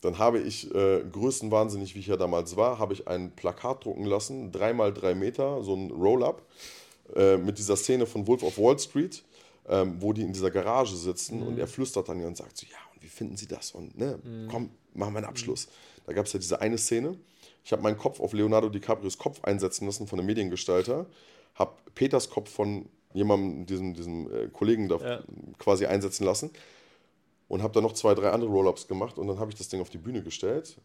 [0.00, 4.04] Dann habe ich, äh, größtenwahnsinnig wie ich ja damals war, habe ich ein Plakat drucken
[4.04, 6.42] lassen, dreimal drei Meter, so ein Roll-Up,
[7.16, 9.24] äh, mit dieser Szene von Wolf of Wall Street
[9.68, 11.46] ähm, wo die in dieser Garage sitzen mhm.
[11.48, 13.72] und er flüstert dann und sagt so, ja, und wie finden Sie das?
[13.72, 14.48] Und ne, mhm.
[14.50, 15.66] komm, machen wir einen Abschluss.
[15.66, 16.02] Mhm.
[16.06, 17.16] Da gab es ja diese eine Szene.
[17.64, 21.06] Ich habe meinen Kopf auf Leonardo DiCaprios Kopf einsetzen lassen von einem Mediengestalter,
[21.54, 25.22] habe Peters Kopf von jemandem, diesem, diesem äh, Kollegen da ja.
[25.58, 26.50] quasi einsetzen lassen
[27.48, 29.80] und habe dann noch zwei, drei andere Roll-Ups gemacht und dann habe ich das Ding
[29.80, 30.78] auf die Bühne gestellt,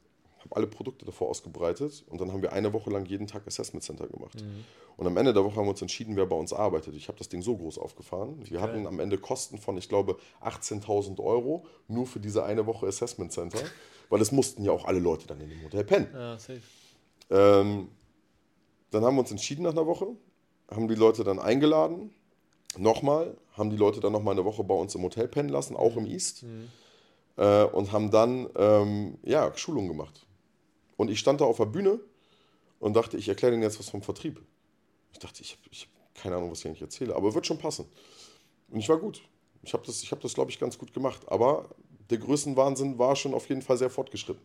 [0.43, 3.83] habe alle Produkte davor ausgebreitet und dann haben wir eine Woche lang jeden Tag Assessment
[3.83, 4.41] Center gemacht.
[4.41, 4.63] Mhm.
[4.97, 6.95] Und am Ende der Woche haben wir uns entschieden, wer bei uns arbeitet.
[6.95, 8.37] Ich habe das Ding so groß aufgefahren.
[8.45, 8.67] Wir okay.
[8.67, 13.31] hatten am Ende Kosten von, ich glaube, 18.000 Euro nur für diese eine Woche Assessment
[13.31, 13.59] Center,
[14.09, 16.09] weil es mussten ja auch alle Leute dann in dem Hotel pennen.
[16.13, 16.61] Ja, safe.
[17.29, 17.89] Ähm,
[18.91, 20.07] dann haben wir uns entschieden nach einer Woche,
[20.69, 22.13] haben die Leute dann eingeladen,
[22.77, 25.97] nochmal, haben die Leute dann nochmal eine Woche bei uns im Hotel pennen lassen, auch
[25.97, 26.69] im East, mhm.
[27.37, 30.25] äh, und haben dann ähm, ja, Schulungen gemacht.
[31.03, 31.99] Und ich stand da auf der Bühne
[32.79, 34.41] und dachte, ich erkläre Ihnen jetzt was vom Vertrieb.
[35.11, 37.85] Ich dachte, ich habe hab keine Ahnung, was ich eigentlich erzähle, aber wird schon passen.
[38.69, 39.21] Und ich war gut.
[39.63, 41.21] Ich habe das, hab das glaube ich, ganz gut gemacht.
[41.27, 41.67] Aber
[42.09, 44.41] der Größenwahnsinn war schon auf jeden Fall sehr fortgeschritten.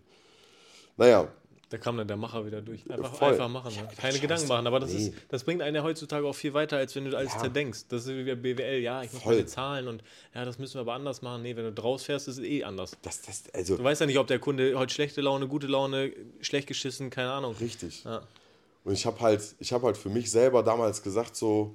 [0.97, 1.33] Naja.
[1.71, 2.91] Da kam dann der Macher wieder durch.
[2.91, 3.33] Einfach, Voll.
[3.33, 3.75] einfach machen.
[3.75, 3.89] Ne?
[3.97, 4.67] Keine Gedanken machen.
[4.67, 5.09] Aber das, nee.
[5.09, 7.41] ist, das bringt einen ja heutzutage auch viel weiter, als wenn du alles ja.
[7.41, 7.87] zerdenkst.
[7.89, 8.81] Das ist wie BWL.
[8.81, 10.03] Ja, ich muss meine Zahlen und
[10.35, 11.43] ja, das müssen wir aber anders machen.
[11.43, 12.93] Nee, wenn du draus fährst, ist es eh anders.
[13.03, 16.13] Das, das, also du weißt ja nicht, ob der Kunde heute schlechte Laune, gute Laune,
[16.41, 17.55] schlecht geschissen, keine Ahnung.
[17.61, 18.05] Richtig.
[18.05, 18.23] Ja.
[18.85, 21.75] Und ich habe halt, hab halt für mich selber damals gesagt, so,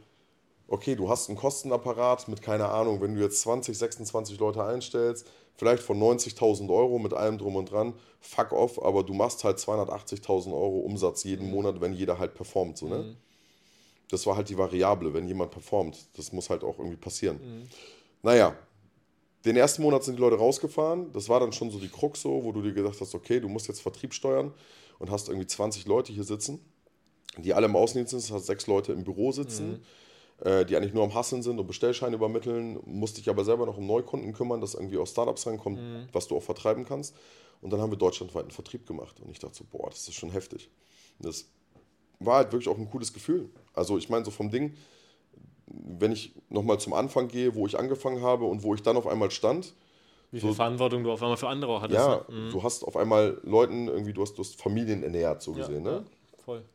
[0.67, 5.27] okay, du hast einen Kostenapparat mit, keine Ahnung, wenn du jetzt 20, 26 Leute einstellst,
[5.55, 9.57] vielleicht von 90.000 Euro mit allem drum und dran, fuck off, aber du machst halt
[9.57, 11.53] 280.000 Euro Umsatz jeden mhm.
[11.53, 12.97] Monat, wenn jeder halt performt, so, ne?
[12.99, 13.15] Mhm.
[14.09, 15.97] Das war halt die Variable, wenn jemand performt.
[16.15, 17.37] Das muss halt auch irgendwie passieren.
[17.37, 17.69] Mhm.
[18.21, 18.55] Naja,
[19.43, 21.11] den ersten Monat sind die Leute rausgefahren.
[21.13, 23.49] Das war dann schon so die Krux so, wo du dir gedacht hast, okay, du
[23.49, 24.53] musst jetzt Vertrieb steuern
[24.99, 26.59] und hast irgendwie 20 Leute hier sitzen
[27.37, 29.79] die alle im Außendienst sind, heißt sechs Leute im Büro sitzen, mhm.
[30.41, 33.77] Äh, die eigentlich nur am Hasseln sind und Bestellscheine übermitteln, musste ich aber selber noch
[33.77, 36.07] um Neukunden kümmern, dass irgendwie aus Startups reinkommt, mhm.
[36.11, 37.15] was du auch vertreiben kannst.
[37.61, 39.19] Und dann haben wir deutschlandweiten Vertrieb gemacht.
[39.21, 40.69] Und ich dachte so, boah, das ist schon heftig.
[41.19, 41.45] Und das
[42.19, 43.49] war halt wirklich auch ein cooles Gefühl.
[43.73, 44.75] Also ich meine, so vom Ding,
[45.67, 49.07] wenn ich nochmal zum Anfang gehe, wo ich angefangen habe und wo ich dann auf
[49.07, 49.73] einmal stand,
[50.31, 51.99] wie viel so, Verantwortung du auf einmal für andere hattest.
[51.99, 52.45] Ja, ne?
[52.47, 52.51] mhm.
[52.51, 55.85] du hast auf einmal Leuten irgendwie, du hast, du hast Familien ernährt, so gesehen.
[55.85, 55.97] Ja, ne?
[55.97, 56.65] Ja, voll.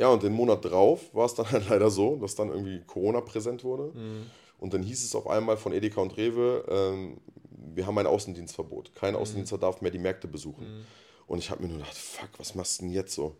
[0.00, 3.20] Ja, und den Monat drauf war es dann halt leider so, dass dann irgendwie Corona
[3.20, 3.92] präsent wurde.
[3.94, 4.26] Mhm.
[4.58, 8.94] Und dann hieß es auf einmal von Edeka und Rewe, ähm, wir haben ein Außendienstverbot.
[8.94, 9.20] Kein mhm.
[9.20, 10.64] Außendienstler darf mehr die Märkte besuchen.
[10.64, 10.84] Mhm.
[11.26, 13.36] Und ich habe mir nur gedacht, fuck, was machst du denn jetzt so?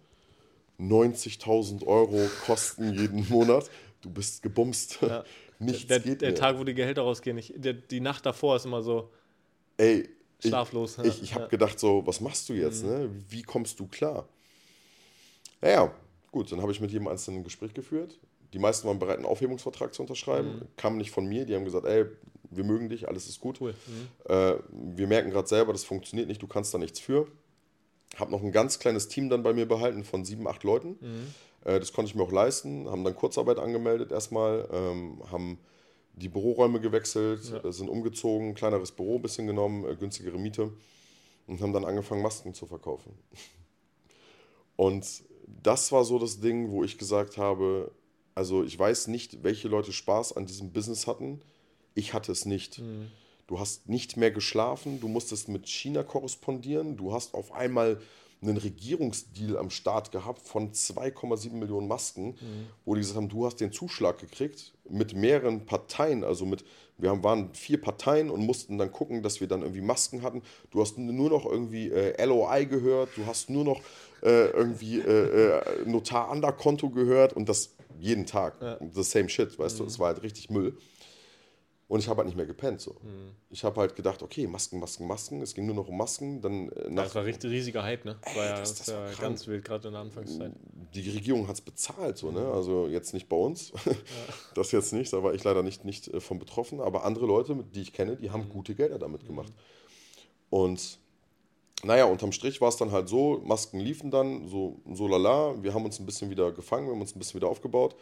[0.78, 3.70] 90.000 Euro Kosten jeden Monat.
[4.02, 4.98] Du bist gebumst.
[5.00, 5.24] Ja.
[5.58, 6.38] Nichts der, geht der mehr.
[6.38, 9.10] Tag, wo die Gehälter rausgehen, ich, der, die Nacht davor ist immer so
[9.78, 10.98] Ey, schlaflos.
[10.98, 11.48] Ich, ich, ich habe ja.
[11.48, 12.84] gedacht so, was machst du jetzt?
[12.84, 12.90] Mhm.
[12.90, 13.10] Ne?
[13.30, 14.28] Wie kommst du klar?
[15.62, 15.94] Naja,
[16.32, 18.18] Gut, dann habe ich mit jedem einzelnen ein Gespräch geführt.
[18.52, 20.56] Die meisten waren bereit, einen Aufhebungsvertrag zu unterschreiben.
[20.56, 20.62] Mhm.
[20.76, 21.44] Kam nicht von mir.
[21.44, 22.06] Die haben gesagt, ey,
[22.50, 23.60] wir mögen dich, alles ist gut.
[23.60, 23.74] Cool.
[23.86, 24.32] Mhm.
[24.32, 24.54] Äh,
[24.96, 27.26] wir merken gerade selber, das funktioniert nicht, du kannst da nichts für.
[28.16, 30.98] Habe noch ein ganz kleines Team dann bei mir behalten von sieben, acht Leuten.
[31.00, 31.34] Mhm.
[31.64, 32.88] Äh, das konnte ich mir auch leisten.
[32.88, 34.68] Haben dann Kurzarbeit angemeldet erstmal.
[34.72, 35.58] Ähm, haben
[36.14, 37.64] die Büroräume gewechselt, ja.
[37.64, 40.72] Äh, sind umgezogen, kleineres Büro ein bisschen genommen, äh, günstigere Miete
[41.46, 43.12] und haben dann angefangen, Masken zu verkaufen.
[44.76, 45.04] Und
[45.62, 47.92] das war so das Ding, wo ich gesagt habe,
[48.34, 51.40] also ich weiß nicht, welche Leute Spaß an diesem Business hatten.
[51.94, 52.78] Ich hatte es nicht.
[52.78, 53.08] Mhm.
[53.46, 58.00] Du hast nicht mehr geschlafen, du musstest mit China korrespondieren, du hast auf einmal
[58.42, 62.66] einen Regierungsdeal am Start gehabt von 2,7 Millionen Masken, mhm.
[62.84, 66.64] wo die gesagt haben, du hast den Zuschlag gekriegt mit mehreren Parteien, also mit,
[66.96, 70.42] wir haben, waren vier Parteien und mussten dann gucken, dass wir dann irgendwie Masken hatten.
[70.70, 73.80] Du hast nur noch irgendwie äh, LOI gehört, du hast nur noch
[74.22, 78.60] äh, irgendwie äh, äh Notar an Konto gehört und das jeden Tag.
[78.60, 78.78] Ja.
[78.92, 79.84] The same shit, weißt mhm.
[79.84, 80.76] du, es war halt richtig Müll.
[81.90, 82.80] Und ich habe halt nicht mehr gepennt.
[82.80, 82.92] So.
[83.02, 83.34] Mhm.
[83.50, 85.42] Ich habe halt gedacht, okay, Masken, Masken, Masken.
[85.42, 86.40] Es ging nur noch um Masken.
[86.40, 88.16] Dann äh, nach das war richtig riesiger Hype, ne?
[88.36, 90.52] War ja, das, das war ja ganz wild, gerade in der Anfangszeit.
[90.94, 92.46] Die Regierung hat es bezahlt, so, ne?
[92.46, 93.72] Also jetzt nicht bei uns.
[93.84, 93.92] Ja.
[94.54, 96.80] das jetzt nicht, da war ich leider nicht, nicht äh, von betroffen.
[96.80, 98.50] Aber andere Leute, die ich kenne, die haben mhm.
[98.50, 99.52] gute Gelder damit gemacht.
[100.48, 100.99] Und
[101.82, 105.54] naja, unterm Strich war es dann halt so, Masken liefen dann, so, so lala.
[105.62, 107.96] Wir haben uns ein bisschen wieder gefangen, wir haben uns ein bisschen wieder aufgebaut.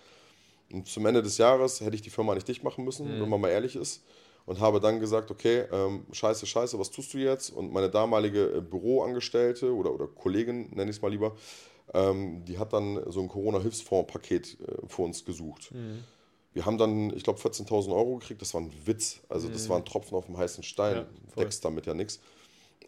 [0.72, 3.22] Und zum Ende des Jahres hätte ich die Firma nicht dicht machen müssen, mhm.
[3.22, 4.02] wenn man mal ehrlich ist.
[4.46, 7.50] Und habe dann gesagt, okay, ähm, scheiße, scheiße, was tust du jetzt?
[7.50, 11.36] Und meine damalige äh, Büroangestellte oder, oder Kollegin, nenne ich es mal lieber,
[11.92, 15.70] ähm, die hat dann so ein Corona-Hilfsfonds-Paket äh, für uns gesucht.
[15.72, 16.02] Mhm.
[16.54, 18.40] Wir haben dann, ich glaube, 14.000 Euro gekriegt.
[18.40, 19.20] Das war ein Witz.
[19.28, 19.52] Also, mhm.
[19.52, 20.96] das war ein Tropfen auf dem heißen Stein.
[20.96, 21.06] Ja,
[21.36, 22.20] Deckst damit ja nichts.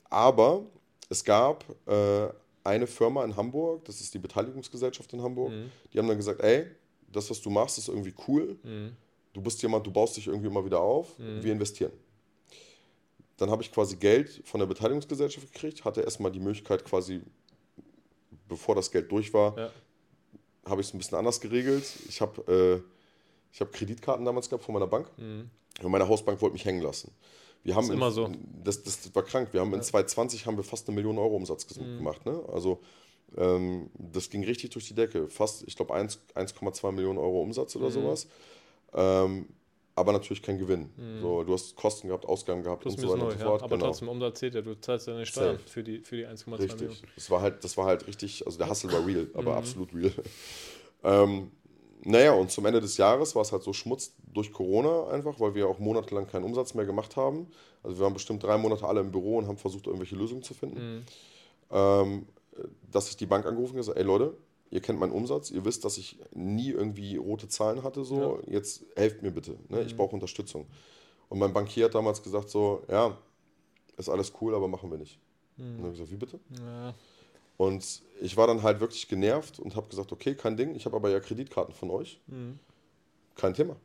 [0.08, 0.64] Aber
[1.10, 2.28] es gab äh,
[2.64, 5.70] eine Firma in Hamburg, das ist die Beteiligungsgesellschaft in Hamburg, mhm.
[5.92, 6.66] die haben dann gesagt, ey,
[7.12, 8.56] das, was du machst, ist irgendwie cool.
[8.62, 8.96] Mhm.
[9.32, 11.18] Du bist jemand, du baust dich irgendwie immer wieder auf.
[11.18, 11.42] Mhm.
[11.42, 11.92] Wir investieren.
[13.36, 17.20] Dann habe ich quasi Geld von der Beteiligungsgesellschaft gekriegt, hatte erstmal die Möglichkeit quasi,
[18.48, 19.70] bevor das Geld durch war, ja.
[20.66, 21.84] habe ich es ein bisschen anders geregelt.
[22.08, 22.82] Ich habe
[23.52, 25.10] äh, hab Kreditkarten damals gehabt von meiner Bank.
[25.16, 25.50] Mhm.
[25.82, 27.12] Und meine Hausbank wollte mich hängen lassen.
[27.62, 28.30] Wir haben das ist in, immer so.
[28.64, 29.48] Das, das war krank.
[29.52, 31.98] Wir haben in 2020 haben wir fast eine Million Euro Umsatz mhm.
[31.98, 32.24] gemacht.
[32.24, 32.42] Ne?
[32.52, 32.80] Also
[33.36, 35.28] ähm, das ging richtig durch die Decke.
[35.28, 37.92] Fast, ich glaube, 1,2 Millionen Euro Umsatz oder mhm.
[37.92, 38.28] sowas.
[38.94, 39.46] Ähm,
[39.94, 40.90] aber natürlich kein Gewinn.
[40.96, 41.20] Mhm.
[41.20, 43.60] So, du hast Kosten gehabt, Ausgaben gehabt Plus und so weiter und so fort.
[43.60, 43.64] Ja.
[43.64, 43.86] Aber genau.
[43.88, 46.96] trotzdem Umsatz zählt ja, du zahlst deine Steuern für die, für die 1,2 Millionen.
[47.14, 49.58] Das war, halt, das war halt richtig, also der Hustle war real, aber mhm.
[49.58, 50.12] absolut real.
[51.04, 51.50] ähm,
[52.02, 55.54] naja, und zum Ende des Jahres war es halt so Schmutz durch Corona einfach, weil
[55.54, 57.48] wir auch monatelang keinen Umsatz mehr gemacht haben.
[57.82, 60.54] Also wir waren bestimmt drei Monate alle im Büro und haben versucht, irgendwelche Lösungen zu
[60.54, 60.96] finden.
[60.96, 61.02] Mhm.
[61.70, 62.26] Ähm,
[62.90, 64.34] dass ich die Bank angerufen habe und gesagt, ey Leute,
[64.70, 68.54] ihr kennt meinen Umsatz, ihr wisst, dass ich nie irgendwie rote Zahlen hatte, so, ja.
[68.54, 69.82] jetzt helft mir bitte, ne?
[69.82, 69.98] ich mhm.
[69.98, 70.66] brauche Unterstützung.
[71.28, 73.16] Und mein Bankier hat damals gesagt so, ja,
[73.96, 75.18] ist alles cool, aber machen wir nicht.
[75.56, 75.64] Mhm.
[75.64, 76.40] Und dann habe ich gesagt, wie bitte?
[76.58, 76.94] Ja.
[77.60, 80.96] Und ich war dann halt wirklich genervt und habe gesagt, okay, kein Ding, ich habe
[80.96, 82.18] aber ja Kreditkarten von euch.
[82.26, 82.58] Mhm.
[83.36, 83.76] Kein Thema.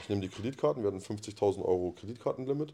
[0.00, 2.72] Ich nehme die Kreditkarten, wir hatten 50.000 Euro Kreditkartenlimit.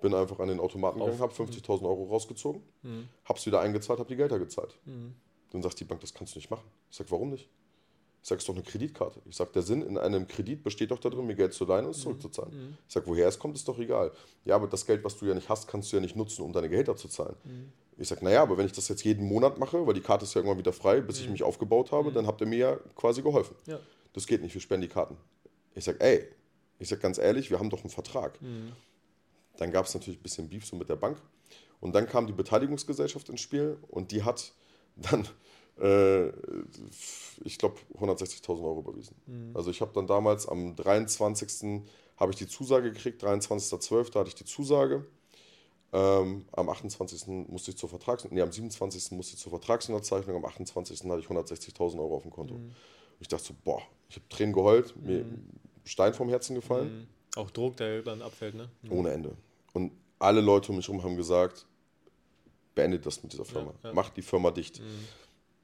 [0.00, 3.06] Bin einfach an den Automaten gegangen, habe 50.000 Euro rausgezogen, mhm.
[3.26, 4.78] habe es wieder eingezahlt, habe die Gelder gezahlt.
[4.86, 5.14] Mhm.
[5.50, 6.64] Dann sagt die Bank, das kannst du nicht machen.
[6.90, 7.50] Ich sage, warum nicht?
[8.22, 9.20] Ich sage, es ist doch eine Kreditkarte.
[9.26, 11.90] Ich sage, der Sinn in einem Kredit besteht doch darin, mir Geld zu leihen und
[11.90, 12.02] es mhm.
[12.04, 12.54] zurückzuzahlen.
[12.54, 12.78] Mhm.
[12.86, 14.12] Ich sage, woher es kommt, ist doch egal.
[14.46, 16.54] Ja, aber das Geld, was du ja nicht hast, kannst du ja nicht nutzen, um
[16.54, 17.36] deine Gehälter zu zahlen.
[17.44, 17.72] Mhm.
[18.00, 20.32] Ich sage, naja, aber wenn ich das jetzt jeden Monat mache, weil die Karte ist
[20.34, 21.32] ja irgendwann wieder frei, bis ich mhm.
[21.32, 22.14] mich aufgebaut habe, mhm.
[22.14, 23.56] dann habt ihr mir ja quasi geholfen.
[23.66, 23.80] Ja.
[24.12, 25.16] Das geht nicht, wir sperren die Karten.
[25.74, 26.24] Ich sage, ey,
[26.78, 28.40] ich sage ganz ehrlich, wir haben doch einen Vertrag.
[28.40, 28.72] Mhm.
[29.56, 31.18] Dann gab es natürlich ein bisschen Beef so mit der Bank.
[31.80, 34.52] Und dann kam die Beteiligungsgesellschaft ins Spiel und die hat
[34.96, 35.26] dann,
[35.80, 36.28] äh,
[37.44, 39.16] ich glaube, 160.000 Euro überwiesen.
[39.26, 39.56] Mhm.
[39.56, 41.82] Also ich habe dann damals am 23.
[42.16, 44.14] habe ich die Zusage gekriegt, 23.12.
[44.14, 45.04] hatte ich die Zusage.
[45.92, 47.48] Ähm, am 28.
[47.48, 49.12] musste ich zur Vertrags nee, am 27.
[49.12, 51.00] musste ich zur Vertragsunterzeichnung, am 28.
[51.04, 52.54] hatte ich 160.000 Euro auf dem Konto.
[52.54, 52.72] Mhm.
[53.20, 55.06] Ich dachte so, boah, ich habe Tränen geheult, mhm.
[55.06, 55.24] mir
[55.84, 57.00] Stein vom Herzen gefallen.
[57.00, 57.06] Mhm.
[57.36, 58.68] Auch Druck, der dann abfällt, ne?
[58.82, 58.92] Mhm.
[58.92, 59.36] Ohne Ende.
[59.72, 61.66] Und alle Leute um mich herum haben gesagt,
[62.74, 63.72] beendet das mit dieser Firma.
[63.82, 63.94] Ja, ja.
[63.94, 64.82] Macht die Firma dicht.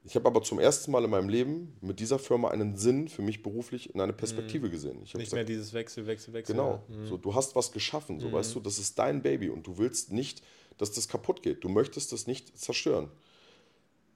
[0.05, 0.09] Mhm.
[0.09, 3.21] Ich habe aber zum ersten Mal in meinem Leben mit dieser Firma einen Sinn für
[3.21, 4.71] mich beruflich in eine Perspektive mhm.
[4.71, 5.01] gesehen.
[5.03, 6.55] Ich Nicht gesagt, mehr dieses Wechsel, Wechsel, Wechsel.
[6.55, 6.83] Genau.
[6.87, 7.07] Mhm.
[7.07, 8.33] So, du hast was geschaffen, so mhm.
[8.33, 10.43] weißt du, das ist dein Baby und du willst nicht,
[10.77, 11.63] dass das kaputt geht.
[11.63, 13.09] Du möchtest das nicht zerstören.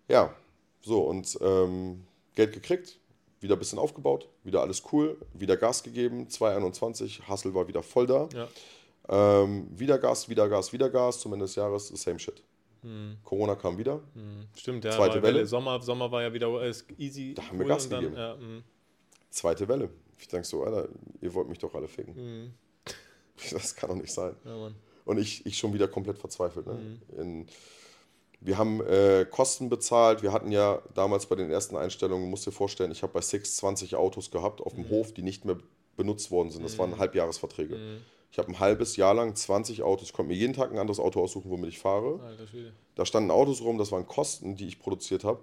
[0.08, 0.36] Ja,
[0.82, 2.04] so und ähm,
[2.36, 3.00] Geld gekriegt,
[3.42, 8.08] wieder ein bisschen aufgebaut, wieder alles cool, wieder Gas gegeben, 221, Hustle war wieder voll
[8.08, 8.30] da.
[8.34, 8.48] Ja.
[9.10, 12.44] Ähm, wieder Gas, wieder Gas, wieder Gas, zum Ende des Jahres, same shit.
[12.82, 13.18] Hm.
[13.24, 14.02] Corona kam wieder.
[14.14, 14.48] Hm.
[14.56, 14.92] Stimmt, ja.
[14.92, 15.46] Zweite Welle.
[15.46, 16.50] Sommer, Sommer war ja wieder
[16.98, 17.34] easy.
[17.36, 18.16] Da haben wir Gas gegeben.
[18.16, 18.64] ja, hm.
[19.30, 19.90] Zweite Welle.
[20.18, 20.90] Ich denke so, Alter,
[21.22, 22.16] ihr wollt mich doch alle ficken.
[22.16, 22.54] Hm.
[23.52, 24.36] Das kann doch nicht sein.
[24.44, 24.70] Ja,
[25.06, 26.68] und ich, ich schon wieder komplett verzweifelt.
[26.68, 26.74] Ne?
[26.74, 27.20] Hm.
[27.20, 27.48] In,
[28.42, 30.24] Wir haben äh, Kosten bezahlt.
[30.24, 33.22] Wir hatten ja damals bei den ersten Einstellungen, du musst dir vorstellen, ich habe bei
[33.22, 34.90] Six 20 Autos gehabt auf dem mhm.
[34.90, 35.58] Hof, die nicht mehr
[35.96, 36.64] benutzt worden sind.
[36.64, 38.02] Das waren Halbjahresverträge.
[38.30, 38.32] Mhm.
[38.32, 40.10] Ich habe ein halbes Jahr lang 20 Autos.
[40.10, 42.20] Ich konnte mir jeden Tag ein anderes Auto aussuchen, womit ich fahre.
[42.96, 45.42] da standen Autos rum, das waren Kosten, die ich produziert habe.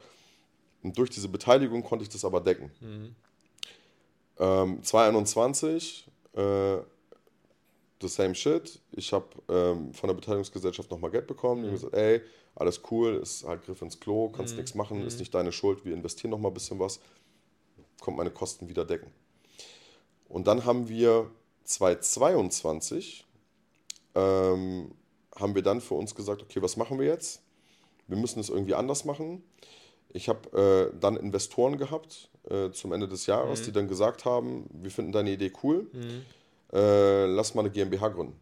[0.82, 2.70] Und durch diese Beteiligung konnte ich das aber decken.
[2.80, 3.16] Mhm.
[4.38, 6.76] Ähm, 2021, äh,
[8.00, 8.80] the same shit.
[8.92, 11.62] Ich habe ähm, von der Beteiligungsgesellschaft nochmal Geld bekommen.
[11.62, 11.80] Die haben mhm.
[11.80, 12.20] gesagt, ey,
[12.54, 14.58] alles cool, ist halt Griff ins Klo, kannst mhm.
[14.60, 15.06] nichts machen, mhm.
[15.06, 17.00] ist nicht deine Schuld, wir investieren nochmal ein bisschen was,
[18.00, 19.10] kommt meine Kosten wieder decken.
[20.28, 21.30] Und dann haben wir
[21.66, 23.26] 2022,
[24.14, 24.92] ähm,
[25.34, 27.42] haben wir dann für uns gesagt, okay, was machen wir jetzt?
[28.06, 29.42] Wir müssen es irgendwie anders machen.
[30.08, 33.64] Ich habe äh, dann Investoren gehabt äh, zum Ende des Jahres, mhm.
[33.64, 36.24] die dann gesagt haben, wir finden deine Idee cool, mhm.
[36.72, 38.38] äh, lass mal eine GmbH gründen.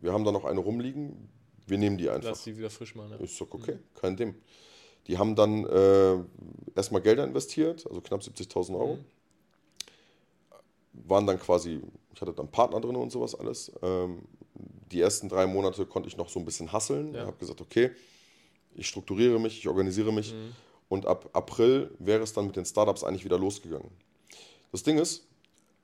[0.00, 1.28] Wir haben da noch eine rumliegen,
[1.66, 2.30] wir nehmen die einfach.
[2.30, 3.12] Lass sie wieder frisch machen.
[3.12, 3.20] Ja.
[3.20, 4.00] Ich sag, okay, mhm.
[4.00, 4.34] kein Ding.
[5.06, 6.16] Die haben dann äh,
[6.76, 8.98] erstmal Gelder investiert, also knapp 70.000 Euro.
[11.06, 11.80] Waren dann quasi,
[12.14, 13.72] ich hatte dann Partner drin und sowas alles.
[13.82, 14.22] Ähm,
[14.90, 17.14] die ersten drei Monate konnte ich noch so ein bisschen hasseln.
[17.14, 17.26] Ja.
[17.26, 17.90] habe gesagt, okay,
[18.74, 20.32] ich strukturiere mich, ich organisiere mich.
[20.34, 20.52] Mhm.
[20.88, 23.90] Und ab April wäre es dann mit den Startups eigentlich wieder losgegangen.
[24.72, 25.26] Das Ding ist,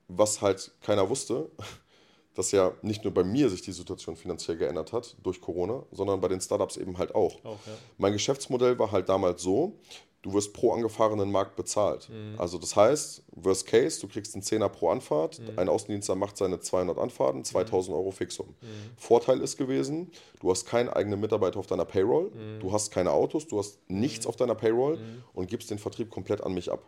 [0.07, 1.49] was halt keiner wusste,
[2.35, 6.21] dass ja nicht nur bei mir sich die Situation finanziell geändert hat durch Corona, sondern
[6.21, 7.43] bei den Startups eben halt auch.
[7.43, 7.73] auch ja.
[7.97, 9.79] Mein Geschäftsmodell war halt damals so,
[10.21, 12.09] du wirst pro angefahrenen Markt bezahlt.
[12.09, 12.39] Mhm.
[12.39, 15.57] Also das heißt, worst case, du kriegst einen Zehner pro Anfahrt, mhm.
[15.57, 17.99] ein Außendienstler macht seine 200 Anfahrten, 2000 mhm.
[17.99, 18.47] Euro Fixum.
[18.47, 18.67] Mhm.
[18.97, 22.59] Vorteil ist gewesen, du hast keinen eigenen Mitarbeiter auf deiner Payroll, mhm.
[22.59, 24.29] du hast keine Autos, du hast nichts mhm.
[24.29, 24.99] auf deiner Payroll
[25.33, 26.83] und gibst den Vertrieb komplett an mich ab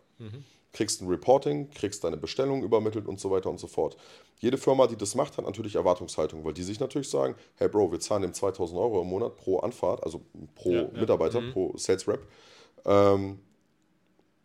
[0.72, 3.98] kriegst ein Reporting, kriegst deine Bestellung übermittelt und so weiter und so fort.
[4.40, 7.92] Jede Firma, die das macht, hat natürlich Erwartungshaltung, weil die sich natürlich sagen, hey Bro,
[7.92, 10.22] wir zahlen dem 2000 Euro im Monat pro Anfahrt, also
[10.56, 11.52] pro ja, Mitarbeiter, ja.
[11.52, 12.26] Pro Sales Rep.
[12.86, 13.40] Ähm,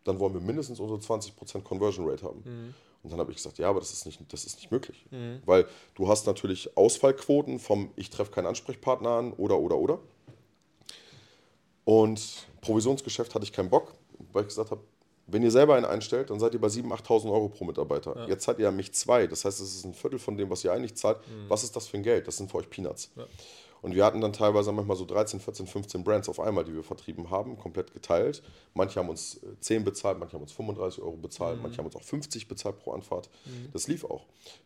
[0.05, 2.43] dann wollen wir mindestens unsere 20% Conversion Rate haben.
[2.45, 2.75] Mhm.
[3.03, 5.05] Und dann habe ich gesagt, ja, aber das ist nicht, das ist nicht möglich.
[5.11, 5.43] Mhm.
[5.45, 9.99] Weil du hast natürlich Ausfallquoten vom ich treffe keinen Ansprechpartner an oder, oder, oder.
[11.85, 13.95] Und Provisionsgeschäft hatte ich keinen Bock,
[14.33, 14.81] weil ich gesagt habe,
[15.27, 18.17] wenn ihr selber einen einstellt, dann seid ihr bei 7.000, 8.000 Euro pro Mitarbeiter.
[18.17, 18.27] Ja.
[18.29, 19.27] Jetzt zahlt ihr an mich zwei.
[19.27, 21.19] Das heißt, es ist ein Viertel von dem, was ihr eigentlich zahlt.
[21.29, 21.49] Mhm.
[21.49, 22.27] Was ist das für ein Geld?
[22.27, 23.11] Das sind für euch Peanuts.
[23.17, 23.27] Ja.
[23.85, 26.83] Und wir hatten dann teilweise manchmal so 13, 14, 15 Brands auf einmal, die wir
[26.83, 28.43] vertrieben haben, komplett geteilt.
[28.73, 31.65] Manche haben uns 10 äh, bezahlt, manche haben uns 35 Euro bezahlt, mhm.
[31.65, 33.29] manche haben uns auch 50 bezahlt pro Anfahrt.
[33.45, 33.69] Mhm.
[33.75, 34.25] Das lief auch.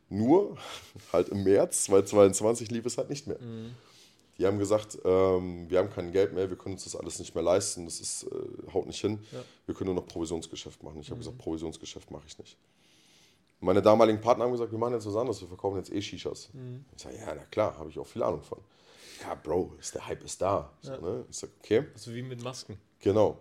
[0.09, 0.57] Nur
[1.12, 3.41] halt im März 2022 lief es halt nicht mehr.
[3.41, 3.75] Mhm.
[4.39, 7.35] Die haben gesagt, ähm, wir haben kein Geld mehr, wir können uns das alles nicht
[7.35, 9.41] mehr leisten, das ist, äh, haut nicht hin, ja.
[9.66, 11.01] wir können nur noch Provisionsgeschäft machen.
[11.01, 11.23] Ich habe mhm.
[11.23, 12.57] gesagt, Provisionsgeschäft mache ich nicht.
[13.59, 16.51] Meine damaligen Partner haben gesagt, wir machen jetzt was anderes, wir verkaufen jetzt E-Shishas.
[16.53, 16.85] Mhm.
[16.95, 18.61] Ich sage, ja, na klar, habe ich auch viel Ahnung von.
[19.23, 20.73] Ja, Bro, ist der Hype ist da.
[20.81, 21.01] So, ja.
[21.01, 21.25] ne?
[21.31, 21.85] Ich sage, okay.
[21.95, 22.79] Also wie mit Masken.
[23.01, 23.39] Genau.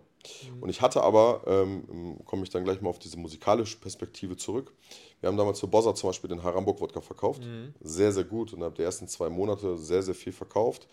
[0.50, 0.64] Mhm.
[0.64, 4.74] Und ich hatte aber, ähm, komme ich dann gleich mal auf diese musikalische Perspektive zurück.
[5.20, 7.44] Wir haben damals für Bossa zum Beispiel den Haramburg-Wodka verkauft.
[7.44, 7.74] Mhm.
[7.82, 8.54] Sehr, sehr gut.
[8.54, 10.88] Innerhalb der ersten zwei Monate sehr, sehr viel verkauft.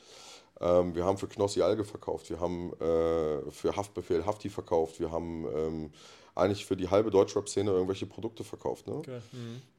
[0.61, 2.31] Ähm, wir haben für Knossi Alge verkauft.
[2.31, 5.01] Wir haben äh, für Haftbefehl Hafti verkauft.
[5.01, 5.91] Wir haben ähm,
[6.35, 8.87] eigentlich für die halbe Deutschrap-Szene irgendwelche Produkte verkauft.
[8.87, 8.95] Ne?
[8.95, 9.21] Okay.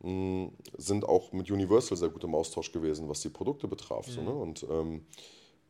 [0.01, 0.43] Mhm.
[0.43, 4.07] Mm, sind auch mit Universal sehr gut im Austausch gewesen, was die Produkte betraf.
[4.07, 4.11] Mhm.
[4.11, 4.34] So, ne?
[4.34, 5.05] Und ähm,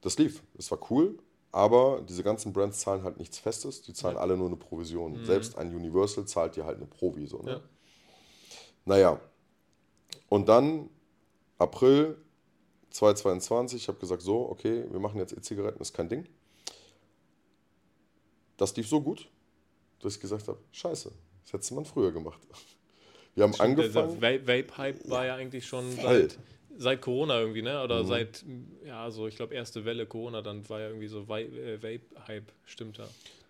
[0.02, 0.44] das lief.
[0.58, 1.18] Es war cool.
[1.52, 4.22] Aber diese ganzen Brands zahlen halt nichts Festes, die zahlen ja.
[4.22, 5.14] alle nur eine Provision.
[5.14, 5.26] Mhm.
[5.26, 7.26] Selbst ein Universal zahlt dir halt eine Provi.
[7.28, 7.52] So, ne?
[7.52, 7.62] ja.
[8.84, 9.20] Naja,
[10.28, 10.90] und dann
[11.58, 12.18] April
[12.96, 16.26] 2022, ich habe gesagt, so, okay, wir machen jetzt E-Zigaretten, ist kein Ding.
[18.58, 19.28] Das lief so gut,
[20.00, 21.12] dass ich gesagt habe, scheiße,
[21.44, 22.40] das hätte man früher gemacht.
[23.36, 24.20] Wir haben Stimmt, angefangen.
[24.22, 26.30] Der Vape-Hype war ja eigentlich schon voll.
[26.30, 26.40] seit
[26.78, 27.84] seit Corona irgendwie, ne?
[27.84, 28.08] Oder mhm.
[28.08, 28.46] seit,
[28.86, 33.00] ja, so, ich glaube, erste Welle Corona, dann war ja irgendwie so äh, Vape-Hype, stimmt
[33.00, 33.08] da.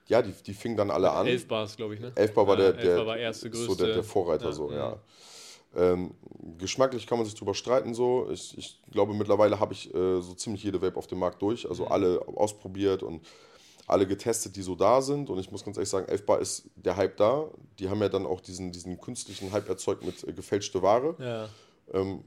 [0.08, 1.26] Ja, die, die fingen dann alle an.
[1.26, 2.12] Elf Bars, glaube ich, ne?
[2.16, 3.74] Elf Bar war ja, der, der, war erste, größte.
[3.74, 5.00] So der, der Vorreiter, ja, so, ja.
[5.76, 6.16] Ähm,
[6.58, 8.30] geschmacklich kann man sich drüber streiten, so.
[8.32, 11.68] Ich, ich glaube, mittlerweile habe ich äh, so ziemlich jede Vape auf dem Markt durch,
[11.70, 11.92] also mhm.
[11.92, 13.26] alle ausprobiert und
[13.88, 15.30] alle getestet, die so da sind.
[15.30, 17.50] Und ich muss ganz ehrlich sagen, Elfbar ist der Hype da.
[17.78, 21.16] Die haben ja dann auch diesen, diesen künstlichen Hype erzeugt mit äh, gefälschte Ware.
[21.20, 21.50] Ja.
[21.94, 22.24] Ähm,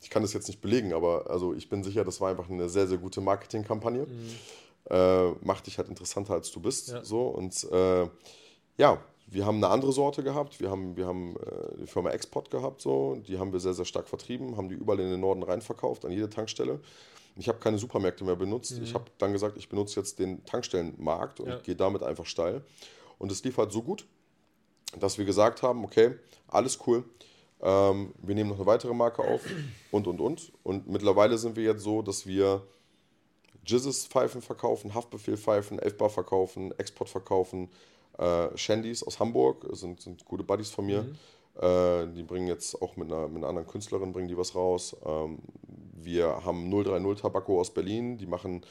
[0.00, 2.68] ich kann das jetzt nicht belegen, aber also ich bin sicher, das war einfach eine
[2.68, 4.06] sehr, sehr gute Marketingkampagne.
[4.06, 4.34] Mhm.
[4.90, 6.88] Äh, macht dich halt interessanter, als du bist.
[6.88, 7.04] Ja.
[7.04, 8.08] So, und äh,
[8.76, 10.60] ja, wir haben eine andere Sorte gehabt.
[10.60, 13.16] Wir haben, wir haben äh, die Firma Export gehabt, so.
[13.26, 16.12] die haben wir sehr, sehr stark vertrieben, haben die überall in den Norden reinverkauft, an
[16.12, 16.80] jede Tankstelle.
[17.36, 18.76] Ich habe keine Supermärkte mehr benutzt.
[18.76, 18.82] Mhm.
[18.82, 21.58] Ich habe dann gesagt, ich benutze jetzt den Tankstellenmarkt und ja.
[21.58, 22.62] gehe damit einfach steil.
[23.18, 24.06] Und es lief halt so gut,
[24.98, 26.14] dass wir gesagt haben, okay,
[26.48, 27.04] alles cool.
[27.60, 29.42] Ähm, wir nehmen noch eine weitere Marke auf
[29.90, 30.52] und, und, und.
[30.62, 32.62] Und mittlerweile sind wir jetzt so, dass wir
[33.68, 37.68] Jizzes-Pfeifen verkaufen, Haftbefehl-Pfeifen, Elfbar verkaufen, Export verkaufen,
[38.18, 41.02] äh, Shandys aus Hamburg, sind, sind gute Buddies von mir.
[41.02, 41.18] Mhm.
[41.60, 44.96] Äh, die bringen jetzt auch mit einer, mit einer anderen Künstlerin, bringen die was raus.
[45.04, 45.38] Ähm,
[46.00, 48.64] wir haben 030 Tabacco aus Berlin, die machen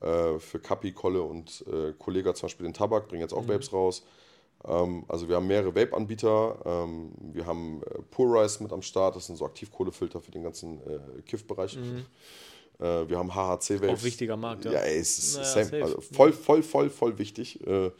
[0.00, 3.48] äh, für Kapi, Kolle und äh, Kollega zum Beispiel den Tabak, bringen jetzt auch mhm.
[3.48, 4.04] Vapes raus.
[4.64, 6.58] Ähm, also wir haben mehrere Vape-Anbieter.
[6.64, 10.42] Ähm, wir haben äh, Pure Rice mit am Start, das sind so Aktivkohlefilter für den
[10.42, 11.76] ganzen äh, Kiff-Bereich.
[11.76, 12.06] Mhm.
[12.78, 14.00] Äh, wir haben HHC-Vapes.
[14.00, 14.72] Auch wichtiger Markt, ja.
[14.72, 17.60] Ja, ey, es ist naja, also voll, voll, voll, voll wichtig.
[17.66, 17.90] Äh,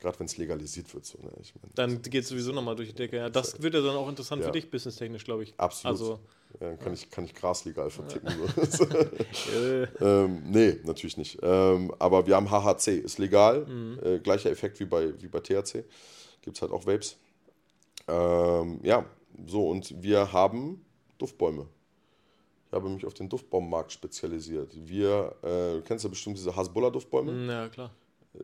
[0.00, 1.04] Gerade wenn es legalisiert wird.
[1.04, 1.30] So, ne?
[1.42, 3.18] ich mein, dann geht es sowieso nochmal durch die Decke.
[3.18, 4.46] Ja, das wird ja dann auch interessant ja.
[4.46, 5.52] für dich, businesstechnisch, glaube ich.
[5.58, 5.98] Absolut.
[5.98, 6.20] Also,
[6.58, 8.30] ja, kann, ich, kann ich Gras legal verticken.
[8.70, 8.86] So.
[10.00, 11.38] ähm, nee, natürlich nicht.
[11.42, 13.66] Ähm, aber wir haben HHC, ist legal.
[13.66, 14.00] Mhm.
[14.02, 15.84] Äh, gleicher Effekt wie bei, wie bei THC.
[16.40, 17.18] Gibt es halt auch Vapes.
[18.08, 19.04] Ähm, ja,
[19.46, 20.82] so und wir haben
[21.18, 21.66] Duftbäume.
[22.70, 24.72] Ich habe mich auf den Duftbaummarkt spezialisiert.
[24.76, 27.52] Wir, äh, du kennst ja bestimmt diese Hasbulla-Duftbäume.
[27.52, 27.90] Ja, klar.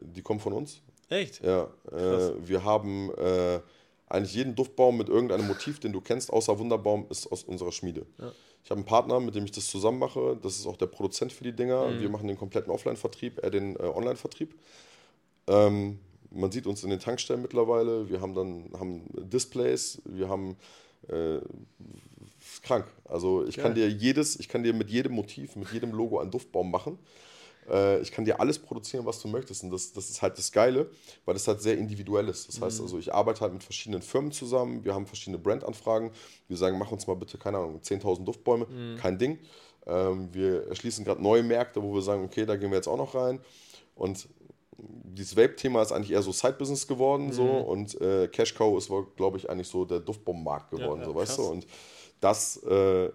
[0.00, 0.80] Die kommen von uns.
[1.08, 1.44] Echt?
[1.44, 1.68] Ja.
[1.92, 3.60] Äh, wir haben äh,
[4.08, 8.04] eigentlich jeden Duftbaum mit irgendeinem Motiv, den du kennst, außer Wunderbaum, ist aus unserer Schmiede.
[8.18, 8.32] Ja.
[8.64, 10.36] Ich habe einen Partner, mit dem ich das zusammen mache.
[10.42, 11.86] Das ist auch der Produzent für die Dinger.
[11.86, 12.00] Mhm.
[12.00, 14.56] Wir machen den kompletten Offline-Vertrieb, er den äh, Online-Vertrieb.
[15.46, 16.00] Ähm,
[16.32, 18.10] man sieht uns in den Tankstellen mittlerweile.
[18.10, 20.56] Wir haben dann haben Displays, wir haben
[22.62, 22.86] äh, krank.
[23.04, 23.62] Also ich ja.
[23.62, 26.98] kann dir jedes, ich kann dir mit jedem Motiv, mit jedem Logo einen Duftbaum machen.
[27.68, 29.64] Äh, ich kann dir alles produzieren, was du möchtest.
[29.64, 30.90] Und das, das ist halt das Geile,
[31.24, 32.48] weil das halt sehr individuell ist.
[32.48, 32.84] Das heißt mhm.
[32.84, 34.84] also, ich arbeite halt mit verschiedenen Firmen zusammen.
[34.84, 36.10] Wir haben verschiedene Brandanfragen.
[36.48, 38.66] Wir sagen, mach uns mal bitte, keine Ahnung, 10.000 Duftbäume.
[38.66, 38.96] Mhm.
[38.96, 39.38] Kein Ding.
[39.86, 42.96] Ähm, wir erschließen gerade neue Märkte, wo wir sagen, okay, da gehen wir jetzt auch
[42.96, 43.40] noch rein.
[43.94, 44.28] Und
[44.78, 47.26] dieses Vape-Thema ist eigentlich eher so Side-Business geworden.
[47.26, 47.32] Mhm.
[47.32, 51.12] So, und äh, Cash Cow ist, glaube ich, eigentlich so der Duftbombenmarkt geworden, ja, ja,
[51.12, 51.42] so, weißt du?
[51.44, 51.66] Und
[52.20, 53.10] das äh,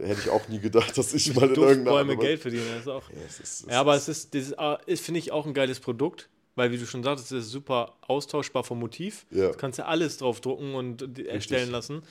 [0.00, 2.66] hätte ich auch nie gedacht, dass ich mal in irgendeiner Bäume Geld verdienen.
[2.72, 5.20] Das ist auch, ja, es ist, es ja, aber es ist, ist, ah, ist finde
[5.20, 8.80] ich, auch ein geiles Produkt, weil, wie du schon sagtest, es ist super austauschbar vom
[8.80, 9.24] Motiv.
[9.30, 9.50] Ja.
[9.50, 11.28] Du kannst ja alles drauf drucken und Richtig.
[11.28, 12.02] erstellen lassen.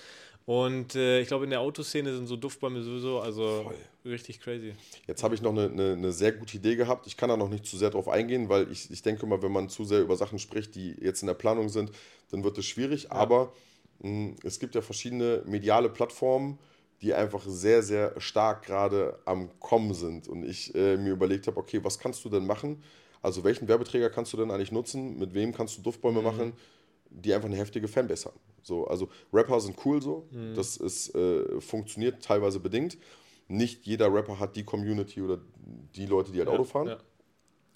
[0.45, 3.75] Und äh, ich glaube, in der Autoszene sind so Duftbäume sowieso, also Voll.
[4.11, 4.73] richtig crazy.
[5.05, 7.05] Jetzt habe ich noch eine, eine, eine, sehr gute Idee gehabt.
[7.05, 9.51] Ich kann da noch nicht zu sehr drauf eingehen, weil ich, ich denke mal, wenn
[9.51, 11.91] man zu sehr über Sachen spricht, die jetzt in der Planung sind,
[12.31, 13.03] dann wird es schwierig.
[13.03, 13.11] Ja.
[13.11, 13.53] Aber
[14.43, 16.57] es gibt ja verschiedene mediale Plattformen,
[17.01, 20.27] die einfach sehr, sehr stark gerade am Kommen sind.
[20.27, 22.83] Und ich äh, mir überlegt habe, okay, was kannst du denn machen?
[23.21, 25.17] Also welchen Werbeträger kannst du denn eigentlich nutzen?
[25.17, 26.25] Mit wem kannst du Duftbäume mhm.
[26.25, 26.53] machen,
[27.09, 28.39] die einfach eine heftige Fanbase haben?
[28.61, 30.55] So, also Rapper sind cool so, mhm.
[30.55, 32.97] das ist, äh, funktioniert teilweise bedingt.
[33.47, 35.39] Nicht jeder Rapper hat die Community oder
[35.95, 36.87] die Leute, die halt ja, Auto fahren.
[36.87, 36.97] Ja.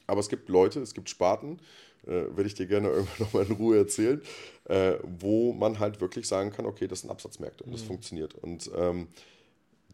[0.05, 1.59] Aber es gibt Leute, es gibt Sparten,
[2.07, 4.21] äh, werde ich dir gerne irgendwann nochmal in Ruhe erzählen,
[4.65, 7.75] äh, wo man halt wirklich sagen kann, okay, das sind Absatzmärkte und mhm.
[7.75, 8.35] das funktioniert.
[8.35, 9.07] Und ähm,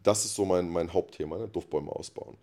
[0.02, 1.48] das ist so mein, mein Hauptthema, ne?
[1.48, 2.36] Duftbäume ausbauen.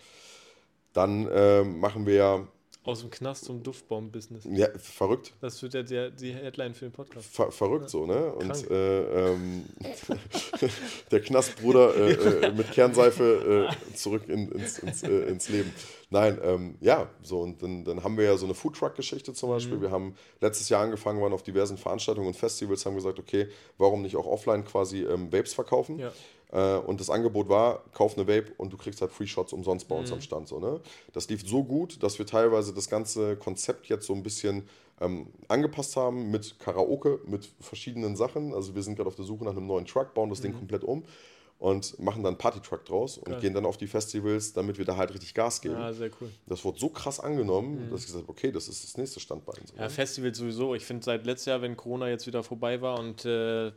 [0.93, 2.47] Dann äh, machen wir
[2.87, 4.47] aus dem Knast zum Duftbaum-Business.
[4.49, 5.33] Ja, verrückt.
[5.41, 7.27] Das wird ja der, die Headline für den Podcast.
[7.27, 7.89] Ver verrückt ja.
[7.89, 8.33] so, ne?
[8.33, 9.65] Und äh, ähm,
[11.11, 15.73] der Knastbruder äh, äh, mit Kernseife äh, zurück in, ins, ins, äh, ins, Leben.
[16.09, 19.77] Nein, ähm, ja, so und dann, dann haben wir ja so eine Foodtruck-Geschichte zum Beispiel.
[19.77, 19.81] Mhm.
[19.81, 24.01] Wir haben letztes Jahr angefangen, waren auf diversen Veranstaltungen und Festivals, haben gesagt, okay, warum
[24.01, 25.99] nicht auch offline quasi ähm, Vapes verkaufen?
[25.99, 26.13] Ja.
[26.51, 29.87] Äh, und das Angebot war, kauf eine Vape und du kriegst halt Free Shots umsonst
[29.87, 30.15] bei uns mhm.
[30.15, 30.47] am Stand.
[30.47, 30.79] So, ne?
[31.13, 34.67] Das lief so gut, dass wir teilweise das ganze Konzept jetzt so ein bisschen
[34.99, 38.53] ähm, angepasst haben mit Karaoke, mit verschiedenen Sachen.
[38.53, 40.43] Also wir sind gerade auf der Suche nach einem neuen Truck, bauen das mhm.
[40.43, 41.03] Ding komplett um
[41.59, 43.39] und machen dann einen Party-Truck draus und Geil.
[43.41, 45.75] gehen dann auf die Festivals, damit wir da halt richtig Gas geben.
[45.75, 46.29] Ja, sehr cool.
[46.45, 47.91] Das wurde so krass angenommen, mhm.
[47.91, 49.59] dass ich gesagt habe, okay, das ist das nächste Standbein.
[49.65, 49.89] So, ja, ne?
[49.89, 50.75] Festivals sowieso.
[50.75, 53.71] Ich finde seit letztes Jahr, wenn Corona jetzt wieder vorbei war und äh,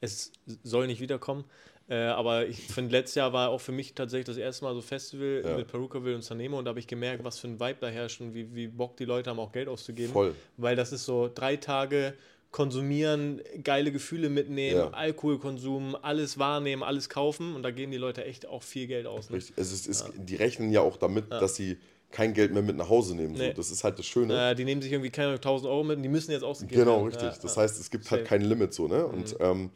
[0.00, 0.32] es
[0.62, 1.44] soll nicht wiederkommen,
[1.88, 4.82] äh, aber ich finde, letztes Jahr war auch für mich tatsächlich das erste Mal so
[4.82, 5.56] Festival ja.
[5.56, 8.20] mit Perukaville und Sanemo und da habe ich gemerkt, was für ein Vibe da herrscht
[8.20, 10.12] und wie, wie Bock die Leute haben, auch Geld auszugeben.
[10.12, 10.34] Voll.
[10.56, 12.14] Weil das ist so drei Tage
[12.50, 14.90] konsumieren, geile Gefühle mitnehmen, ja.
[14.90, 19.30] Alkoholkonsum, alles wahrnehmen, alles kaufen und da geben die Leute echt auch viel Geld aus.
[19.30, 19.36] Ne?
[19.36, 19.56] Richtig.
[19.58, 20.06] Es ist, es, ja.
[20.16, 21.78] Die rechnen ja auch damit, dass sie
[22.10, 23.34] kein Geld mehr mit nach Hause nehmen.
[23.34, 23.48] Nee.
[23.48, 23.52] So.
[23.54, 24.50] Das ist halt das Schöne.
[24.50, 26.74] Äh, die nehmen sich irgendwie keine 1000 Euro mit und die müssen jetzt ausgeben.
[26.74, 27.30] Genau, richtig.
[27.38, 28.88] das heißt, es gibt halt kein Limit so.
[28.88, 29.06] Ne?
[29.06, 29.44] Und mhm.
[29.44, 29.70] ähm,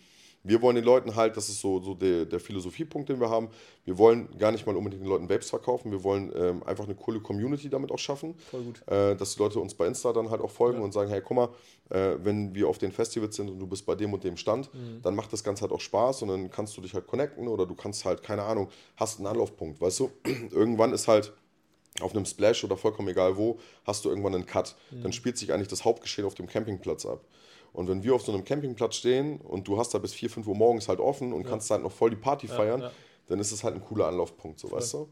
[0.44, 3.48] wir wollen den Leuten halt, das ist so, so der, der Philosophiepunkt, den wir haben,
[3.84, 6.94] wir wollen gar nicht mal unbedingt den Leuten Vapes verkaufen, wir wollen ähm, einfach eine
[6.94, 8.34] coole Community damit auch schaffen.
[8.50, 8.82] Voll gut.
[8.86, 10.84] Äh, dass die Leute uns bei Insta dann halt auch folgen ja.
[10.84, 11.48] und sagen, hey, guck mal,
[11.90, 14.72] äh, wenn wir auf den Festivals sind und du bist bei dem und dem Stand,
[14.74, 15.00] mhm.
[15.02, 17.66] dann macht das Ganze halt auch Spaß und dann kannst du dich halt connecten oder
[17.66, 20.10] du kannst halt, keine Ahnung, hast einen Anlaufpunkt, weißt du?
[20.50, 21.32] Irgendwann ist halt
[22.00, 24.74] auf einem Splash oder vollkommen egal wo, hast du irgendwann einen Cut.
[24.90, 25.02] Mhm.
[25.02, 27.22] Dann spielt sich eigentlich das Hauptgeschehen auf dem Campingplatz ab.
[27.72, 30.46] Und wenn wir auf so einem Campingplatz stehen und du hast da bis 4, 5
[30.46, 31.50] Uhr morgens halt offen und ja.
[31.50, 32.92] kannst halt noch voll die Party feiern, ja,
[33.28, 35.08] dann ist es halt ein cooler Anlaufpunkt, so weißt du.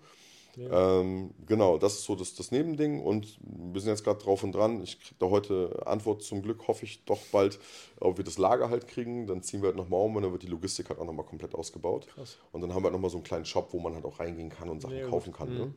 [0.56, 1.00] Ja.
[1.00, 4.52] Ähm, genau, das ist so das, das Nebending und wir sind jetzt gerade drauf und
[4.52, 4.82] dran.
[4.82, 7.58] Ich kriege da heute Antwort zum Glück, hoffe ich doch bald,
[8.00, 9.26] ob wir das Lager halt kriegen.
[9.26, 11.54] Dann ziehen wir halt nochmal um und dann wird die Logistik halt auch nochmal komplett
[11.54, 12.08] ausgebaut.
[12.08, 12.36] Krass.
[12.52, 14.50] Und dann haben wir halt nochmal so einen kleinen Shop, wo man halt auch reingehen
[14.50, 15.54] kann und Sachen ja, kaufen kann.
[15.54, 15.66] Ne?
[15.66, 15.74] Mhm.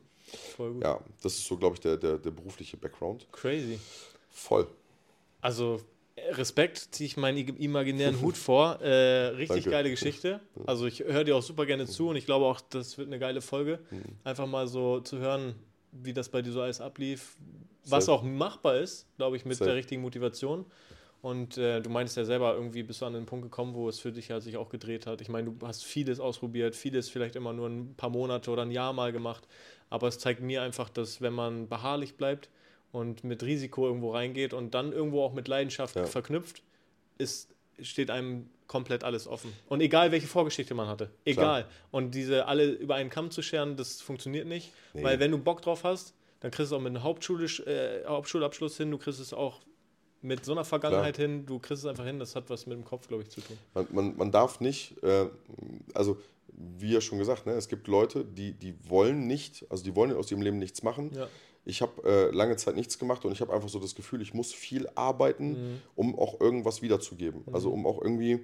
[0.56, 0.84] Voll gut.
[0.84, 3.28] Ja, das ist so, glaube ich, der, der, der berufliche Background.
[3.32, 3.80] Crazy.
[4.30, 4.68] Voll.
[5.42, 5.82] Also
[6.16, 8.80] Respekt, ziehe ich meinen imaginären Hut vor.
[8.82, 9.70] Äh, richtig Danke.
[9.70, 10.40] geile Geschichte.
[10.66, 13.20] Also ich höre dir auch super gerne zu und ich glaube auch, das wird eine
[13.20, 13.80] geile Folge.
[13.90, 14.04] Mhm.
[14.24, 15.56] Einfach mal so zu hören,
[15.92, 17.36] wie das bei dir so alles ablief.
[17.86, 19.70] Was auch machbar ist, glaube ich, mit Safe.
[19.70, 20.66] der richtigen Motivation.
[21.22, 24.00] Und äh, du meinst ja selber, irgendwie bist du an den Punkt gekommen, wo es
[24.00, 25.22] für dich ja sich auch gedreht hat.
[25.22, 28.72] Ich meine, du hast vieles ausprobiert, vieles vielleicht immer nur ein paar Monate oder ein
[28.72, 29.48] Jahr mal gemacht.
[29.90, 32.50] Aber es zeigt mir einfach, dass wenn man beharrlich bleibt,
[32.94, 36.06] und mit Risiko irgendwo reingeht und dann irgendwo auch mit Leidenschaft ja.
[36.06, 36.62] verknüpft,
[37.18, 37.50] ist,
[37.82, 39.52] steht einem komplett alles offen.
[39.68, 41.10] Und egal, welche Vorgeschichte man hatte.
[41.26, 41.64] Egal.
[41.64, 41.72] Klar.
[41.92, 44.72] Und diese alle über einen Kamm zu scheren, das funktioniert nicht.
[44.94, 45.04] Nee.
[45.04, 48.06] Weil wenn du Bock drauf hast, dann kriegst du es auch mit einem Hauptschule, äh,
[48.08, 49.62] Hauptschulabschluss hin, du kriegst es auch
[50.22, 51.28] mit so einer Vergangenheit Klar.
[51.28, 53.42] hin, du kriegst es einfach hin, das hat was mit dem Kopf, glaube ich, zu
[53.42, 53.58] tun.
[53.74, 55.26] Man, man, man darf nicht, äh,
[55.96, 59.96] also wie ja schon gesagt, ne, es gibt Leute, die, die wollen nicht, also die
[59.96, 61.12] wollen aus ihrem Leben nichts machen.
[61.16, 61.28] Ja
[61.66, 64.34] ich habe äh, lange Zeit nichts gemacht und ich habe einfach so das Gefühl, ich
[64.34, 65.82] muss viel arbeiten, mhm.
[65.96, 67.44] um auch irgendwas wiederzugeben.
[67.46, 67.56] Mhm.
[67.56, 68.44] Also um auch irgendwie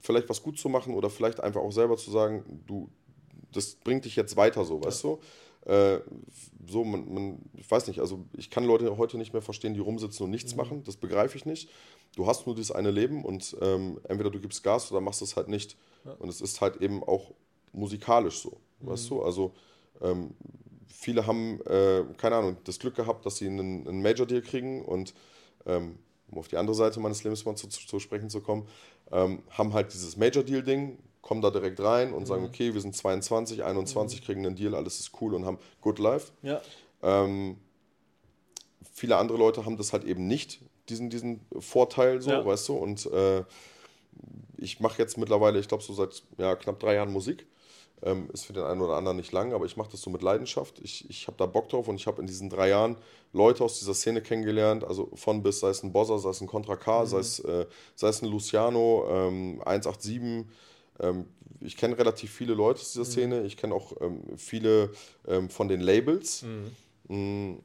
[0.00, 2.88] vielleicht was gut zu machen oder vielleicht einfach auch selber zu sagen, du,
[3.52, 5.10] das bringt dich jetzt weiter so, weißt ja.
[5.10, 5.70] du?
[5.70, 6.00] Äh,
[6.66, 9.80] so, man, man, ich weiß nicht, also ich kann Leute heute nicht mehr verstehen, die
[9.80, 10.58] rumsitzen und nichts mhm.
[10.58, 11.68] machen, das begreife ich nicht.
[12.14, 15.36] Du hast nur dieses eine Leben und ähm, entweder du gibst Gas oder machst es
[15.36, 15.76] halt nicht.
[16.04, 16.12] Ja.
[16.12, 17.32] Und es ist halt eben auch
[17.72, 19.14] musikalisch so, weißt mhm.
[19.14, 19.22] du?
[19.22, 19.52] Also
[20.00, 20.34] ähm,
[20.88, 25.14] viele haben, äh, keine Ahnung, das Glück gehabt, dass sie einen, einen Major-Deal kriegen und,
[25.66, 25.98] ähm,
[26.30, 28.66] um auf die andere Seite meines Lebens mal zu, zu, zu sprechen zu kommen,
[29.12, 32.26] ähm, haben halt dieses Major-Deal-Ding, kommen da direkt rein und mhm.
[32.26, 34.24] sagen, okay, wir sind 22, 21, mhm.
[34.24, 36.32] kriegen einen Deal, alles ist cool und haben Good Life.
[36.42, 36.60] Ja.
[37.02, 37.56] Ähm,
[38.92, 42.44] viele andere Leute haben das halt eben nicht, diesen, diesen Vorteil so, ja.
[42.44, 43.42] weißt du, und äh,
[44.56, 47.46] ich mache jetzt mittlerweile, ich glaube so seit ja, knapp drei Jahren Musik
[48.02, 50.22] ähm, ist für den einen oder anderen nicht lang, aber ich mache das so mit
[50.22, 50.80] Leidenschaft.
[50.80, 52.96] Ich, ich habe da Bock drauf und ich habe in diesen drei Jahren
[53.32, 56.46] Leute aus dieser Szene kennengelernt, also von bis, sei es ein Bosser, sei es ein
[56.46, 57.06] Contra K, mhm.
[57.06, 60.46] sei, es, äh, sei es ein Luciano, ähm, 187.
[61.00, 61.26] Ähm,
[61.60, 63.10] ich kenne relativ viele Leute aus dieser mhm.
[63.10, 64.90] Szene, ich kenne auch ähm, viele
[65.26, 66.42] ähm, von den Labels.
[66.42, 66.72] Mhm.
[67.08, 67.62] Mm,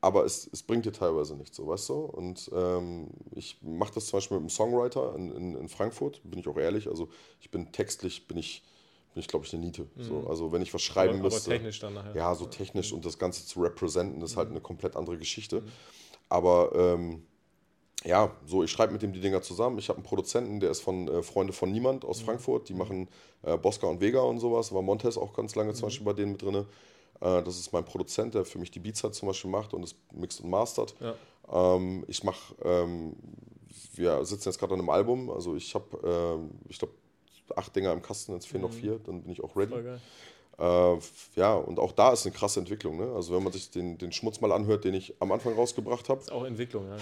[0.00, 1.94] aber es, es bringt dir teilweise nichts, so weißt du.
[1.94, 6.38] Und ähm, ich mache das zum Beispiel mit einem Songwriter in, in, in, Frankfurt, bin
[6.38, 6.88] ich auch ehrlich.
[6.88, 7.08] Also
[7.40, 8.62] ich bin textlich, bin ich
[9.18, 9.82] bin ich, glaube ich, eine Niete.
[9.96, 10.02] Mhm.
[10.02, 11.50] So, also wenn ich was schreiben aber, müsste.
[11.50, 12.14] Aber technisch dann nachher.
[12.14, 14.54] Ja, so technisch und das Ganze zu representen, ist halt mhm.
[14.54, 15.62] eine komplett andere Geschichte.
[15.62, 15.72] Mhm.
[16.28, 17.22] Aber ähm,
[18.04, 19.76] ja, so, ich schreibe mit dem die Dinger zusammen.
[19.78, 22.26] Ich habe einen Produzenten, der ist von äh, Freunde von Niemand aus mhm.
[22.26, 22.68] Frankfurt.
[22.68, 23.08] Die machen
[23.42, 24.72] äh, Bosca und Vega und sowas.
[24.72, 25.86] War Montes auch ganz lange zum mhm.
[25.86, 26.54] Beispiel bei denen mit drin.
[26.54, 29.82] Äh, das ist mein Produzent, der für mich die Beats halt zum Beispiel macht und
[29.82, 30.94] es mixt und mastert.
[31.00, 31.74] Ja.
[31.74, 33.16] Ähm, ich mache, ähm,
[33.94, 35.28] wir sitzen jetzt gerade an einem Album.
[35.28, 36.94] Also ich habe, ähm, ich glaube,
[37.56, 38.68] acht Dinger im Kasten, jetzt fehlen mhm.
[38.68, 39.74] noch vier, dann bin ich auch ready.
[40.58, 40.98] Äh,
[41.36, 42.96] ja, und auch da ist eine krasse Entwicklung.
[42.96, 43.12] Ne?
[43.14, 46.20] Also wenn man sich den, den Schmutz mal anhört, den ich am Anfang rausgebracht habe.
[46.20, 46.96] Ist auch Entwicklung, ja.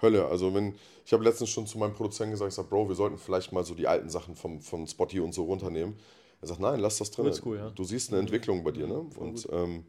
[0.00, 0.26] Hölle.
[0.26, 3.18] Also wenn, ich habe letztens schon zu meinem Produzenten gesagt, ich sag, Bro, wir sollten
[3.18, 5.96] vielleicht mal so die alten Sachen vom, von Spotty und so runternehmen.
[6.40, 7.32] Er sagt, nein, lass das drin.
[7.44, 7.70] Cool, ja.
[7.70, 8.26] Du siehst eine mhm.
[8.26, 8.88] Entwicklung bei dir.
[8.88, 9.06] Ne?
[9.16, 9.84] Und ähm,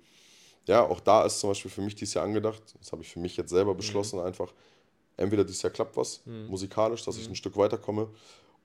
[0.68, 3.20] ja, auch da ist zum Beispiel für mich dieses Jahr angedacht, das habe ich für
[3.20, 4.26] mich jetzt selber beschlossen, mhm.
[4.26, 4.54] einfach,
[5.18, 6.48] entweder dieses Jahr klappt was, mhm.
[6.48, 7.34] musikalisch, dass ich mhm.
[7.34, 8.08] ein Stück weiterkomme,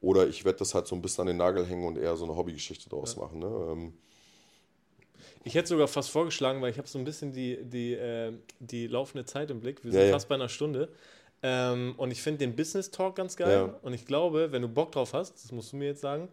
[0.00, 2.24] oder ich werde das halt so ein bisschen an den Nagel hängen und eher so
[2.24, 3.22] eine Hobbygeschichte daraus ja.
[3.22, 3.38] machen.
[3.38, 3.46] Ne?
[3.46, 3.92] Ähm,
[5.44, 8.86] ich hätte sogar fast vorgeschlagen, weil ich habe so ein bisschen die, die, äh, die
[8.86, 9.84] laufende Zeit im Blick.
[9.84, 10.88] Wir sind ja, fast bei einer Stunde.
[11.42, 13.74] Ähm, und ich finde den Business Talk ganz geil.
[13.82, 16.28] Und ich glaube, wenn du Bock drauf hast, das musst du mir jetzt sagen,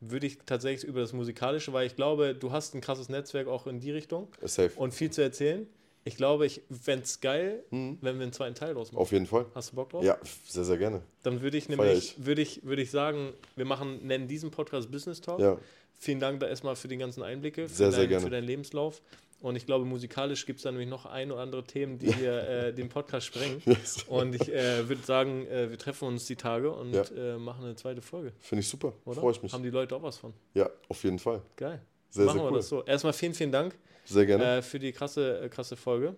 [0.00, 3.66] würde ich tatsächlich über das Musikalische, weil ich glaube, du hast ein krasses Netzwerk auch
[3.66, 4.28] in die Richtung.
[4.42, 4.72] Safe.
[4.76, 5.66] Und viel zu erzählen.
[6.06, 7.98] Ich glaube, ich fände es geil, mhm.
[8.00, 9.02] wenn wir einen zweiten Teil draus machen.
[9.02, 9.44] Auf jeden Fall.
[9.56, 10.04] Hast du Bock drauf?
[10.04, 11.02] Ja, sehr, sehr gerne.
[11.24, 15.20] Dann würde ich nämlich, würde ich, würde ich sagen, wir machen, nennen diesen Podcast Business
[15.20, 15.40] Talk.
[15.40, 15.58] Ja.
[15.98, 18.24] Vielen Dank da erstmal für die ganzen Einblicke, für, sehr, dein, sehr gerne.
[18.24, 19.02] für deinen Lebenslauf.
[19.40, 22.48] Und ich glaube, musikalisch gibt es da nämlich noch ein oder andere Themen, die hier
[22.48, 23.60] äh, den Podcast sprengen.
[23.64, 24.04] Yes.
[24.06, 27.02] Und ich äh, würde sagen, äh, wir treffen uns die Tage und ja.
[27.02, 28.32] Äh, machen eine zweite Folge.
[28.38, 28.92] Finde ich super.
[29.04, 29.52] Freue ich mich.
[29.52, 30.32] Haben die Leute auch was von?
[30.54, 31.42] Ja, auf jeden Fall.
[31.56, 31.82] Geil.
[32.10, 32.52] Sehr, machen sehr cool.
[32.52, 32.84] wir das so.
[32.84, 33.74] Erstmal vielen, vielen Dank.
[34.06, 34.58] Sehr gerne.
[34.58, 36.16] Äh, für die krasse, äh, krasse Folge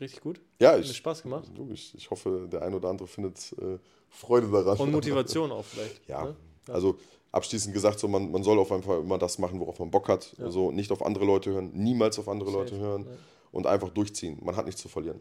[0.00, 0.40] richtig gut.
[0.60, 1.50] Ja, Hat ich, Spaß gemacht.
[1.72, 4.78] Ich, ich hoffe, der ein oder andere findet äh, Freude daran.
[4.78, 6.00] Und Motivation auch vielleicht.
[6.08, 6.36] Ja, ne?
[6.66, 6.74] ja.
[6.74, 6.98] also
[7.32, 10.08] abschließend gesagt, so man, man soll auf jeden Fall immer das machen, worauf man Bock
[10.08, 10.34] hat.
[10.38, 10.46] Ja.
[10.46, 12.62] Also nicht auf andere Leute hören, niemals auf andere Safe.
[12.62, 13.16] Leute hören ja.
[13.52, 14.38] und einfach durchziehen.
[14.42, 15.20] Man hat nichts zu verlieren.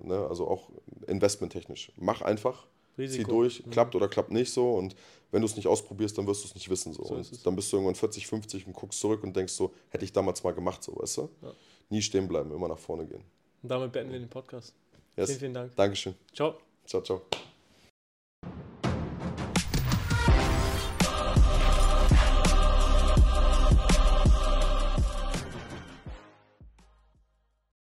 [0.00, 0.26] Ne?
[0.28, 0.70] Also auch
[1.06, 1.92] investmenttechnisch.
[1.96, 2.66] Mach einfach,
[2.98, 3.24] Risiko.
[3.24, 3.70] Zieh durch, mhm.
[3.70, 4.72] klappt oder klappt nicht so.
[4.72, 4.94] Und
[5.34, 6.92] wenn du es nicht ausprobierst, dann wirst du es nicht wissen.
[6.92, 7.02] So.
[7.02, 10.12] so dann bist du irgendwann 40, 50 und guckst zurück und denkst so, hätte ich
[10.12, 11.28] damals mal gemacht, so, weißt du?
[11.42, 11.52] Ja.
[11.88, 13.24] Nie stehen bleiben, immer nach vorne gehen.
[13.60, 14.72] Und damit beenden wir den Podcast.
[15.16, 15.26] Yes.
[15.26, 15.74] Vielen, vielen Dank.
[15.74, 16.14] Dankeschön.
[16.32, 16.54] Ciao.
[16.86, 17.22] Ciao, ciao.